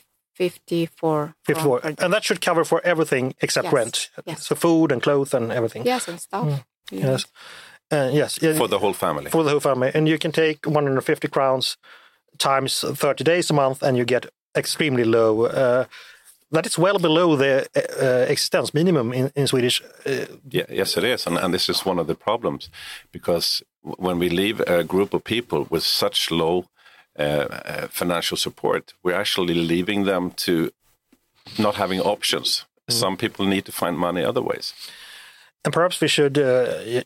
54. 0.50 1.36
54. 1.46 1.80
per. 1.80 1.94
And 2.04 2.14
that 2.14 2.24
should 2.24 2.42
cover 2.42 2.66
for 2.66 2.82
everything 2.84 3.34
except 3.42 3.66
Yes, 3.66 3.74
rent. 3.74 4.10
yes. 4.26 4.48
So 4.48 4.56
food 4.56 4.92
and 4.92 5.02
clothes 5.02 5.34
and 5.34 5.52
everything. 5.52 5.86
Yes, 5.86 6.08
and 6.08 6.20
stuff. 6.20 6.46
Mm. 6.46 6.64
Yes. 6.92 7.26
Uh, 7.92 8.10
yes. 8.14 8.38
For 8.58 8.68
the 8.68 8.80
whole 8.80 8.94
family. 8.94 9.30
for 9.30 9.44
the 9.44 9.50
whole 9.50 9.60
family. 9.60 9.92
And 9.94 10.08
you 10.08 10.18
can 10.18 10.32
take 10.32 10.66
150 10.66 11.28
crowns 11.28 11.78
times 12.38 12.84
30 12.98 13.24
days 13.24 13.52
a 13.52 13.54
month 13.54 13.84
and 13.84 13.98
you 13.98 14.06
get 14.06 14.26
extremely 14.56 15.04
low. 15.04 15.46
Uh, 15.46 15.84
that 16.52 16.66
is 16.66 16.78
well 16.78 17.00
below 17.00 17.36
the 17.38 17.68
uh, 17.76 18.06
uh, 18.06 18.26
existence 18.32 18.74
minimum 18.74 19.14
in, 19.14 19.32
in 19.36 19.48
Swedish. 19.48 19.82
Uh, 20.06 20.26
Yeah, 20.50 20.66
yes, 20.70 20.98
it 20.98 21.04
is, 21.04 21.28
and, 21.28 21.38
and 21.38 21.54
this 21.54 21.70
is 21.70 21.86
one 21.86 22.02
of 22.02 22.08
the 22.08 22.16
problems 22.16 22.70
because 23.12 23.64
when 23.82 24.20
we 24.20 24.30
leave 24.30 24.60
a 24.68 24.84
group 24.84 25.14
of 25.14 25.24
people 25.24 25.66
with 25.70 25.84
such 25.84 26.30
low 26.32 26.66
financial 27.17 28.38
support, 28.38 28.93
we're 29.04 29.19
actually 29.19 29.54
leaving 29.54 30.06
them 30.06 30.32
to 30.32 30.71
not 31.58 31.76
having 31.76 32.00
options. 32.00 32.65
Some 32.89 33.17
people 33.17 33.45
need 33.45 33.65
to 33.65 33.71
find 33.71 33.97
money 33.97 34.24
other 34.24 34.41
ways. 34.41 34.74
and 35.63 35.74
perhaps 35.74 36.02
we 36.02 36.08
should 36.08 36.38
uh, 36.38 37.04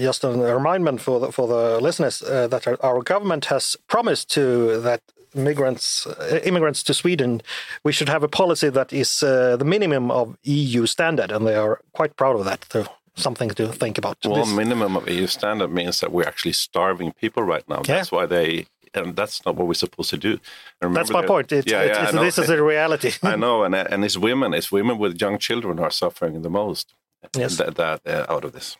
just 0.00 0.24
a 0.24 0.30
reminder 0.30 0.98
for 0.98 1.20
the, 1.20 1.32
for 1.32 1.46
the 1.46 1.80
listeners 1.80 2.22
uh, 2.22 2.48
that 2.48 2.66
our, 2.82 3.02
government 3.02 3.44
has 3.46 3.76
promised 3.86 4.28
to 4.30 4.80
that 4.80 5.02
migrants, 5.34 6.06
uh, 6.06 6.40
immigrants 6.44 6.82
to 6.82 6.94
Sweden, 6.94 7.42
we 7.84 7.92
should 7.92 8.08
have 8.08 8.22
a 8.22 8.28
policy 8.28 8.70
that 8.70 8.92
is 8.92 9.22
uh, 9.22 9.56
the 9.56 9.64
minimum 9.64 10.10
of 10.10 10.36
EU 10.42 10.86
standard, 10.86 11.30
and 11.30 11.46
they 11.46 11.54
are 11.54 11.80
quite 11.92 12.16
proud 12.16 12.36
of 12.36 12.44
that. 12.44 12.66
So 12.70 12.86
something 13.14 13.50
to 13.50 13.68
think 13.68 13.98
about. 13.98 14.18
Well, 14.24 14.44
This- 14.44 14.54
minimum 14.54 14.96
of 14.96 15.08
EU 15.08 15.26
standard 15.26 15.70
means 15.70 16.00
that 16.00 16.12
we're 16.12 16.28
actually 16.28 16.52
starving 16.52 17.12
people 17.12 17.42
right 17.42 17.68
now. 17.68 17.82
Yeah. 17.84 17.96
That's 17.96 18.12
why 18.12 18.26
they, 18.26 18.66
and 18.96 19.14
that's 19.16 19.44
not 19.44 19.56
what 19.56 19.66
we're 19.68 19.74
supposed 19.74 20.10
to 20.10 20.16
do. 20.18 20.38
That's 20.80 21.10
my 21.10 21.20
that- 21.22 21.28
point. 21.28 21.52
It's, 21.52 21.70
yeah, 21.70 21.82
it's, 21.82 21.90
yeah, 21.90 21.98
I 21.98 22.02
it's- 22.02 22.14
know. 22.14 22.24
this 22.24 22.38
is 22.38 22.48
a 22.50 22.62
reality. 22.62 23.12
I 23.22 23.36
know, 23.44 23.64
and 23.64 23.74
and 23.74 24.04
it's 24.04 24.16
women, 24.18 24.54
it's 24.54 24.70
women 24.72 24.98
with 24.98 25.20
young 25.20 25.38
children 25.38 25.78
who 25.78 25.84
are 25.84 25.90
suffering 25.92 26.42
the 26.42 26.50
most. 26.50 26.94
Yes. 27.36 27.56
that, 27.56 27.74
that 27.74 28.00
uh, 28.06 28.32
out 28.32 28.44
of 28.44 28.52
this. 28.52 28.76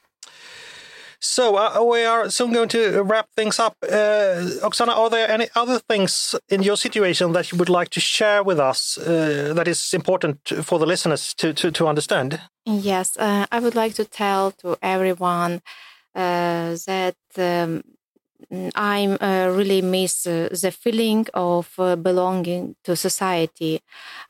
So 1.19 1.57
uh, 1.57 1.83
we 1.83 2.05
are 2.05 2.31
soon 2.31 2.53
going 2.53 2.69
to 2.69 3.03
wrap 3.03 3.27
things 3.35 3.59
up. 3.59 3.75
Uh, 3.83 4.61
Oksana, 4.63 4.95
are 4.97 5.11
there 5.11 5.29
any 5.31 5.49
other 5.57 5.79
things 5.79 6.35
in 6.49 6.63
your 6.63 6.77
situation 6.77 7.33
that 7.33 7.51
you 7.51 7.59
would 7.59 7.71
like 7.71 7.89
to 7.91 8.01
share 8.01 8.43
with 8.45 8.61
us 8.61 8.99
uh, 8.99 9.53
that 9.57 9.67
is 9.67 9.95
important 9.95 10.39
for 10.63 10.79
the 10.79 10.87
listeners 10.87 11.35
to, 11.35 11.53
to, 11.55 11.71
to 11.73 11.89
understand? 11.89 12.41
Yes, 12.65 13.17
uh, 13.17 13.47
I 13.51 13.59
would 13.61 13.75
like 13.75 13.95
to 13.95 14.05
tell 14.05 14.53
to 14.63 14.77
everyone 14.83 15.63
uh, 16.15 16.77
that 16.87 17.17
um, 17.39 17.83
I 18.75 19.07
uh, 19.07 19.51
really 19.57 19.83
miss 19.83 20.27
uh, 20.27 20.49
the 20.51 20.71
feeling 20.71 21.27
of 21.35 21.73
uh, 21.79 21.97
belonging 21.97 22.77
to 22.85 22.95
society. 22.97 23.81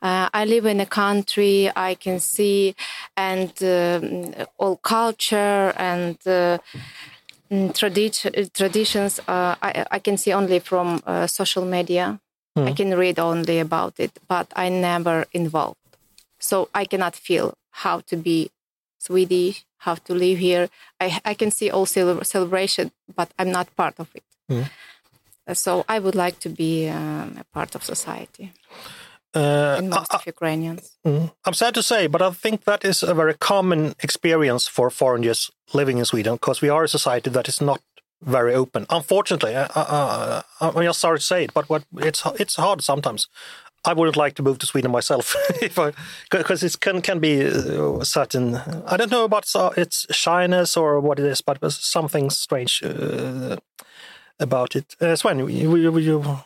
Uh, 0.01 0.29
I 0.33 0.45
live 0.45 0.67
in 0.67 0.81
a 0.81 0.87
country 0.87 1.71
I 1.75 1.95
can 1.95 2.21
see 2.21 2.75
and 3.17 3.53
um, 3.63 4.35
all 4.59 4.77
culture 4.77 5.73
and 5.77 6.17
uh, 6.27 6.59
mm, 7.51 7.73
tradi- 7.73 8.53
traditions 8.53 9.21
uh, 9.29 9.55
I, 9.63 9.87
I 9.91 9.99
can 9.99 10.17
see 10.17 10.33
only 10.33 10.59
from 10.61 11.03
uh, 11.07 11.27
social 11.27 11.65
media. 11.65 12.21
I 12.59 12.73
can 12.73 12.97
read 12.97 13.19
only 13.19 13.59
about 13.59 14.01
it, 14.01 14.19
but 14.29 14.47
I 14.57 14.71
never 14.71 15.27
involved. 15.33 15.77
So 16.41 16.71
I 16.75 16.87
cannot 16.87 17.15
feel 17.15 17.55
how 17.71 18.01
to 18.07 18.17
be 18.17 18.51
Swedish, 19.07 19.57
have 19.89 20.01
to 20.09 20.13
live 20.25 20.39
here. 20.49 20.65
I, 21.05 21.07
I 21.31 21.35
can 21.41 21.51
see 21.59 21.69
all 21.75 21.87
cele- 21.95 22.25
celebration, 22.35 22.85
but 23.19 23.29
I'm 23.39 23.51
not 23.59 23.67
part 23.83 23.97
of 24.03 24.09
it. 24.19 24.27
Mm. 24.53 24.65
Uh, 25.49 25.55
So 25.65 25.73
I 25.95 25.97
would 26.05 26.19
like 26.25 26.37
to 26.45 26.51
be 26.63 26.73
um, 26.99 27.29
a 27.45 27.47
part 27.57 27.71
of 27.77 27.81
society. 27.95 28.47
Uh, 29.35 29.81
most 29.97 30.15
of 30.17 30.23
Ukrainians. 30.35 30.83
Mm. 31.05 31.27
I'm 31.45 31.55
sad 31.63 31.75
to 31.75 31.83
say, 31.83 32.03
but 32.15 32.23
I 32.23 32.31
think 32.43 32.65
that 32.65 32.85
is 32.85 33.03
a 33.03 33.15
very 33.23 33.35
common 33.53 33.81
experience 34.07 34.65
for 34.77 34.87
foreigners 34.91 35.41
living 35.79 35.99
in 35.99 36.07
Sweden 36.13 36.35
because 36.35 36.63
we 36.65 36.71
are 36.75 36.85
a 36.85 36.89
society 36.99 37.31
that 37.31 37.47
is 37.49 37.61
not 37.61 37.81
very 38.23 38.55
open. 38.55 38.87
Unfortunately, 38.89 39.55
uh, 39.55 39.69
uh, 39.77 40.43
uh, 40.61 40.71
I'm 40.75 40.85
just 40.85 41.01
sorry 41.01 41.19
to 41.19 41.25
say 41.33 41.45
it, 41.45 41.53
but 41.53 41.69
what 41.69 41.83
it's 42.09 42.23
it's 42.43 42.57
hard 42.57 42.83
sometimes. 42.83 43.29
I 43.87 43.93
wouldn't 43.93 44.17
like 44.17 44.35
to 44.35 44.43
move 44.43 44.59
to 44.59 44.67
Sweden 44.67 44.91
myself 44.91 45.37
because 46.31 46.63
it 46.63 46.81
can 46.81 47.01
can 47.03 47.21
be 47.21 47.47
uh, 47.47 48.05
certain. 48.05 48.57
I 48.87 48.97
don't 48.97 49.11
know 49.11 49.25
about 49.25 49.47
its 49.77 50.07
shyness 50.11 50.77
or 50.77 51.01
what 51.01 51.19
it 51.19 51.27
is, 51.27 51.41
but 51.41 51.73
something 51.73 52.31
strange 52.31 52.83
uh, 52.83 53.57
about 54.41 54.77
it. 54.77 54.97
Uh, 55.01 55.15
Sven, 55.17 55.43
would 55.45 55.53
you, 55.53 55.71
would 55.71 56.05
you 56.05 56.41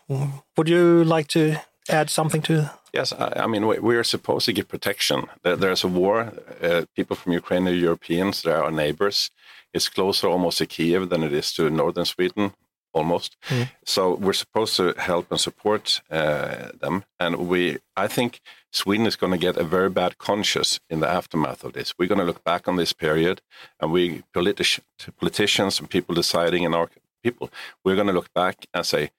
would 0.56 0.68
you 0.68 1.04
like 1.04 1.28
to 1.28 1.56
add 1.88 2.10
something 2.10 2.42
to? 2.42 2.70
Yes, 2.92 3.12
I, 3.12 3.44
I 3.44 3.46
mean 3.46 3.66
we, 3.66 3.78
we 3.78 3.96
are 3.96 4.04
supposed 4.04 4.46
to 4.46 4.52
give 4.52 4.68
protection. 4.68 5.26
There, 5.42 5.56
there's 5.56 5.84
a 5.84 5.88
war. 5.88 6.32
Uh, 6.62 6.84
people 6.94 7.16
from 7.16 7.32
Ukraine 7.32 7.68
are 7.68 7.72
Europeans. 7.72 8.42
They 8.42 8.52
are 8.52 8.64
our 8.64 8.70
neighbors. 8.72 9.30
It's 9.72 9.88
closer 9.88 10.28
almost 10.28 10.58
to 10.58 10.66
Kiev 10.66 11.08
than 11.08 11.22
it 11.22 11.32
is 11.32 11.52
to 11.52 11.70
northern 11.70 12.04
Sweden, 12.04 12.52
almost. 12.92 13.36
So 13.84 14.14
we're 14.14 14.32
supposed 14.32 14.76
to 14.76 14.94
help 14.98 15.30
and 15.30 15.40
support 15.40 16.00
uh, 16.10 16.70
them. 16.78 17.04
And 17.18 17.48
we, 17.48 17.78
I 17.96 18.08
think, 18.08 18.40
Sweden 18.72 19.06
is 19.06 19.16
going 19.16 19.32
to 19.32 19.38
get 19.38 19.56
a 19.56 19.64
very 19.64 19.90
bad 19.90 20.18
conscience 20.18 20.80
in 20.88 21.00
the 21.00 21.08
aftermath 21.08 21.64
of 21.64 21.72
this. 21.72 21.94
We're 21.98 22.08
going 22.08 22.20
to 22.20 22.24
look 22.24 22.44
back 22.44 22.68
on 22.68 22.76
this 22.76 22.92
period, 22.92 23.42
and 23.80 23.90
we 23.92 24.22
politi- 24.34 24.80
politicians 25.18 25.80
and 25.80 25.90
people 25.90 26.14
deciding 26.14 26.62
in 26.62 26.74
our 26.74 26.88
people, 27.22 27.50
we're 27.84 27.96
going 27.96 28.06
to 28.06 28.12
look 28.12 28.32
back 28.32 28.66
and 28.72 28.86
say, 28.86 29.10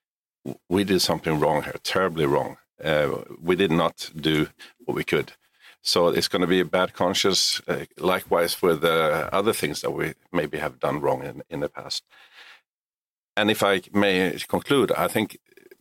we 0.68 0.84
did 0.84 1.00
something 1.00 1.38
wrong 1.38 1.62
here, 1.62 1.76
terribly 1.82 2.26
wrong. 2.26 2.56
Uh, 2.82 3.22
we 3.40 3.54
did 3.54 3.70
not 3.70 4.10
do 4.16 4.48
what 4.84 4.96
we 4.96 5.04
could. 5.04 5.32
So 5.82 6.08
it's 6.08 6.28
going 6.28 6.42
to 6.42 6.48
be 6.48 6.60
a 6.60 6.64
bad 6.64 6.92
conscience. 6.92 7.60
Uh, 7.66 7.84
likewise 7.98 8.62
with 8.62 8.84
uh, 8.84 9.28
other 9.32 9.52
things 9.52 9.80
that 9.80 9.90
we 9.90 10.14
maybe 10.32 10.58
have 10.58 10.78
done 10.78 11.00
wrong 11.00 11.24
in, 11.24 11.42
in 11.50 11.60
the 11.60 11.68
past. 11.68 12.04
And 13.36 13.50
if 13.50 13.62
I 13.62 13.82
may 13.92 14.38
conclude, 14.48 14.92
I 14.92 15.08
think 15.08 15.38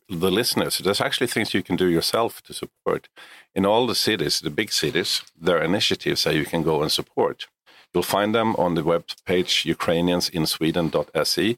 the 0.09 0.31
listeners, 0.31 0.77
there's 0.79 1.01
actually 1.01 1.27
things 1.27 1.53
you 1.53 1.63
can 1.63 1.75
do 1.75 1.87
yourself 1.87 2.41
to 2.43 2.53
support. 2.53 3.07
In 3.55 3.65
all 3.65 3.87
the 3.87 3.95
cities, 3.95 4.41
the 4.41 4.49
big 4.49 4.71
cities, 4.71 5.23
there 5.39 5.57
are 5.57 5.63
initiatives 5.63 6.23
that 6.23 6.35
you 6.35 6.45
can 6.45 6.63
go 6.63 6.81
and 6.81 6.91
support. 6.91 7.47
You'll 7.93 8.03
find 8.03 8.33
them 8.33 8.55
on 8.55 8.75
the 8.75 8.83
web 8.83 9.05
page 9.25 9.63
ukrainiansinsweden.se. 9.65 11.57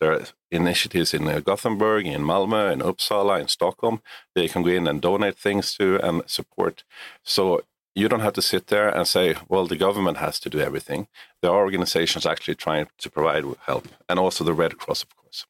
There 0.00 0.12
are 0.12 0.22
initiatives 0.50 1.12
in 1.12 1.28
uh, 1.28 1.40
Gothenburg, 1.40 2.06
in 2.06 2.22
Malmö, 2.22 2.72
in 2.72 2.80
Uppsala, 2.80 3.40
in 3.40 3.48
Stockholm. 3.48 4.00
They 4.34 4.48
can 4.48 4.62
go 4.62 4.70
in 4.70 4.86
and 4.86 5.02
donate 5.02 5.36
things 5.36 5.74
to 5.76 5.98
and 6.02 6.22
support. 6.26 6.84
So 7.22 7.62
you 7.94 8.08
don't 8.08 8.20
have 8.20 8.32
to 8.34 8.42
sit 8.42 8.66
there 8.66 8.88
and 8.88 9.06
say, 9.06 9.36
well, 9.48 9.66
the 9.66 9.76
government 9.76 10.18
has 10.18 10.40
to 10.40 10.50
do 10.50 10.58
everything. 10.58 11.06
There 11.40 11.50
are 11.50 11.64
organizations 11.64 12.26
actually 12.26 12.56
trying 12.56 12.88
to 12.98 13.10
provide 13.10 13.44
help, 13.66 13.88
and 14.08 14.18
also 14.18 14.44
the 14.44 14.54
Red 14.54 14.78
Cross, 14.78 15.04
of 15.04 15.16
course. 15.16 15.46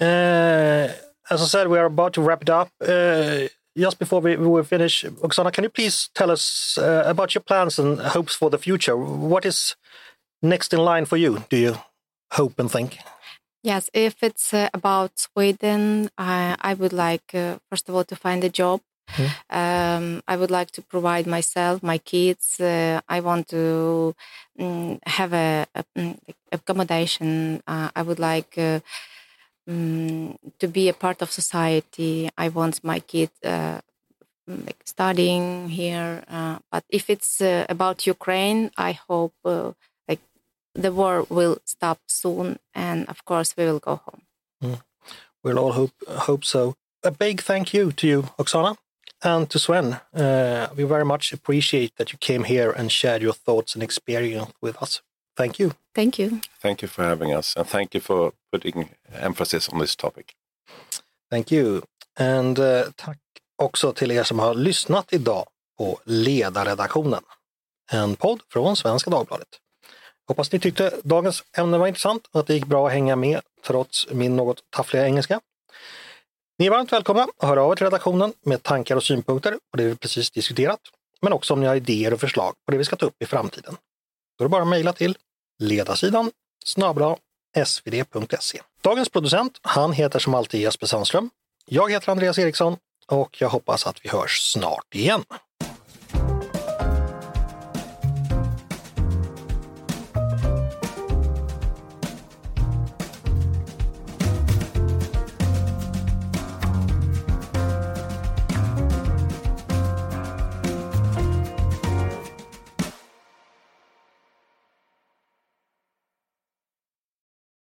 Uh, 0.00 0.92
as 1.30 1.42
I 1.42 1.46
said, 1.46 1.68
we 1.68 1.78
are 1.78 1.86
about 1.86 2.14
to 2.14 2.22
wrap 2.22 2.42
it 2.42 2.50
up. 2.50 2.70
Uh, 2.80 3.48
just 3.76 3.98
before 3.98 4.20
we, 4.20 4.36
we 4.36 4.62
finish, 4.64 5.04
Oksana, 5.04 5.52
can 5.52 5.64
you 5.64 5.70
please 5.70 6.10
tell 6.14 6.30
us 6.30 6.76
uh, 6.78 7.04
about 7.06 7.34
your 7.34 7.42
plans 7.42 7.78
and 7.78 8.00
hopes 8.00 8.34
for 8.34 8.50
the 8.50 8.58
future? 8.58 8.96
What 8.96 9.44
is 9.44 9.76
next 10.42 10.74
in 10.74 10.80
line 10.80 11.04
for 11.04 11.16
you? 11.16 11.44
Do 11.48 11.56
you 11.56 11.76
hope 12.32 12.58
and 12.58 12.70
think? 12.70 12.98
Yes, 13.62 13.90
if 13.92 14.22
it's 14.22 14.54
uh, 14.54 14.70
about 14.72 15.18
Sweden, 15.18 16.10
I, 16.16 16.56
I 16.60 16.74
would 16.74 16.92
like, 16.94 17.34
uh, 17.34 17.58
first 17.68 17.88
of 17.88 17.94
all, 17.94 18.04
to 18.04 18.16
find 18.16 18.42
a 18.42 18.48
job. 18.48 18.80
Um, 19.50 20.22
I 20.28 20.36
would 20.36 20.50
like 20.50 20.70
to 20.72 20.82
provide 20.82 21.26
myself, 21.26 21.82
my 21.82 21.98
kids. 21.98 22.60
Uh, 22.60 23.00
I 23.08 23.20
want 23.20 23.48
to 23.48 24.14
mm, 24.58 24.98
have 25.06 25.32
a, 25.32 25.66
a 25.74 25.84
mm, 25.96 26.18
accommodation. 26.52 27.62
Uh, 27.66 27.90
I 27.94 28.02
would 28.02 28.18
like 28.18 28.56
uh, 28.56 28.80
mm, 29.68 30.36
to 30.58 30.68
be 30.68 30.88
a 30.88 30.94
part 30.94 31.22
of 31.22 31.30
society. 31.30 32.30
I 32.36 32.48
want 32.48 32.84
my 32.84 33.00
kids 33.00 33.32
uh, 33.44 33.80
mm, 34.48 34.66
like 34.66 34.82
studying 34.84 35.68
here. 35.68 36.24
Uh, 36.28 36.58
but 36.70 36.84
if 36.88 37.10
it's 37.10 37.40
uh, 37.40 37.66
about 37.68 38.06
Ukraine, 38.06 38.70
I 38.76 38.92
hope 38.92 39.34
uh, 39.44 39.72
like 40.08 40.20
the 40.74 40.92
war 40.92 41.26
will 41.28 41.58
stop 41.64 41.98
soon, 42.06 42.58
and 42.74 43.08
of 43.08 43.24
course 43.24 43.54
we 43.56 43.64
will 43.64 43.80
go 43.80 44.00
home. 44.06 44.22
We'll 45.42 45.58
all 45.58 45.72
hope 45.72 45.92
hope 46.08 46.44
so. 46.44 46.74
A 47.02 47.10
big 47.10 47.40
thank 47.40 47.72
you 47.72 47.92
to 47.92 48.06
you, 48.06 48.22
Oksana, 48.38 48.76
and 49.22 49.48
to 49.50 49.58
Sven. 49.58 50.00
Uh, 50.14 50.68
we 50.76 50.84
very 50.84 51.04
much 51.04 51.32
appreciate 51.32 51.96
that 51.96 52.12
you 52.12 52.18
came 52.18 52.44
here 52.44 52.70
and 52.70 52.90
shared 52.90 53.22
your 53.22 53.34
thoughts 53.34 53.74
and 53.74 53.82
experience 53.82 54.52
with 54.62 54.82
us. 54.82 55.02
Thank 55.36 55.58
you. 55.58 55.70
Thank 55.94 56.18
you. 56.18 56.40
Thank 56.62 56.82
you 56.82 56.88
for 56.88 57.04
having 57.04 57.34
us, 57.34 57.56
and 57.56 57.66
thank 57.66 57.94
you 57.94 58.00
for 58.00 58.32
putting 58.52 58.88
emphasis 59.12 59.68
on 59.68 59.80
this 59.80 59.96
topic. 59.96 60.34
Thank 61.30 61.52
you. 61.52 61.82
And 62.18 62.58
eh, 62.58 62.82
tack 62.96 63.18
också 63.56 63.92
till 63.92 64.10
er 64.10 64.22
som 64.22 64.38
har 64.38 64.54
lyssnat 64.54 65.12
idag 65.12 65.46
på 65.78 66.00
Ledarredaktionen. 66.04 67.22
En 67.92 68.16
podd 68.16 68.40
från 68.52 68.76
Svenska 68.76 69.10
Dagbladet. 69.10 69.48
Hoppas 70.28 70.52
ni 70.52 70.58
tyckte 70.58 70.92
dagens 71.04 71.44
ämne 71.56 71.78
var 71.78 71.86
intressant 71.86 72.26
och 72.32 72.40
att 72.40 72.46
det 72.46 72.54
gick 72.54 72.66
bra 72.66 72.86
att 72.86 72.92
hänga 72.92 73.16
med 73.16 73.40
trots 73.66 74.10
min 74.10 74.36
något 74.36 74.70
taffliga 74.70 75.04
engelska. 75.04 75.40
Ni 76.60 76.66
är 76.66 76.70
varmt 76.70 76.92
välkomna 76.92 77.22
att 77.22 77.48
höra 77.48 77.62
av 77.62 77.72
er 77.72 77.76
till 77.76 77.86
redaktionen 77.86 78.32
med 78.44 78.62
tankar 78.62 78.96
och 78.96 79.02
synpunkter 79.02 79.58
på 79.70 79.76
det 79.76 79.84
vi 79.84 79.96
precis 79.96 80.30
diskuterat, 80.30 80.80
men 81.20 81.32
också 81.32 81.54
om 81.54 81.60
ni 81.60 81.66
har 81.66 81.74
idéer 81.76 82.12
och 82.12 82.20
förslag 82.20 82.54
på 82.66 82.72
det 82.72 82.78
vi 82.78 82.84
ska 82.84 82.96
ta 82.96 83.06
upp 83.06 83.22
i 83.22 83.26
framtiden. 83.26 83.76
Då 84.38 84.44
är 84.44 84.48
det 84.48 84.50
bara 84.50 84.62
att 84.62 84.68
mejla 84.68 84.92
till 84.92 85.16
ledarsidan 85.58 86.30
snabla 86.64 87.16
svd.se. 87.64 88.60
Dagens 88.80 89.08
producent, 89.08 89.58
han 89.62 89.92
heter 89.92 90.18
som 90.18 90.34
alltid 90.34 90.60
Jesper 90.60 90.86
Sandström. 90.86 91.30
Jag 91.66 91.92
heter 91.92 92.12
Andreas 92.12 92.38
Eriksson 92.38 92.76
och 93.06 93.40
jag 93.40 93.48
hoppas 93.48 93.86
att 93.86 94.04
vi 94.04 94.08
hörs 94.08 94.52
snart 94.52 94.94
igen. 94.94 95.24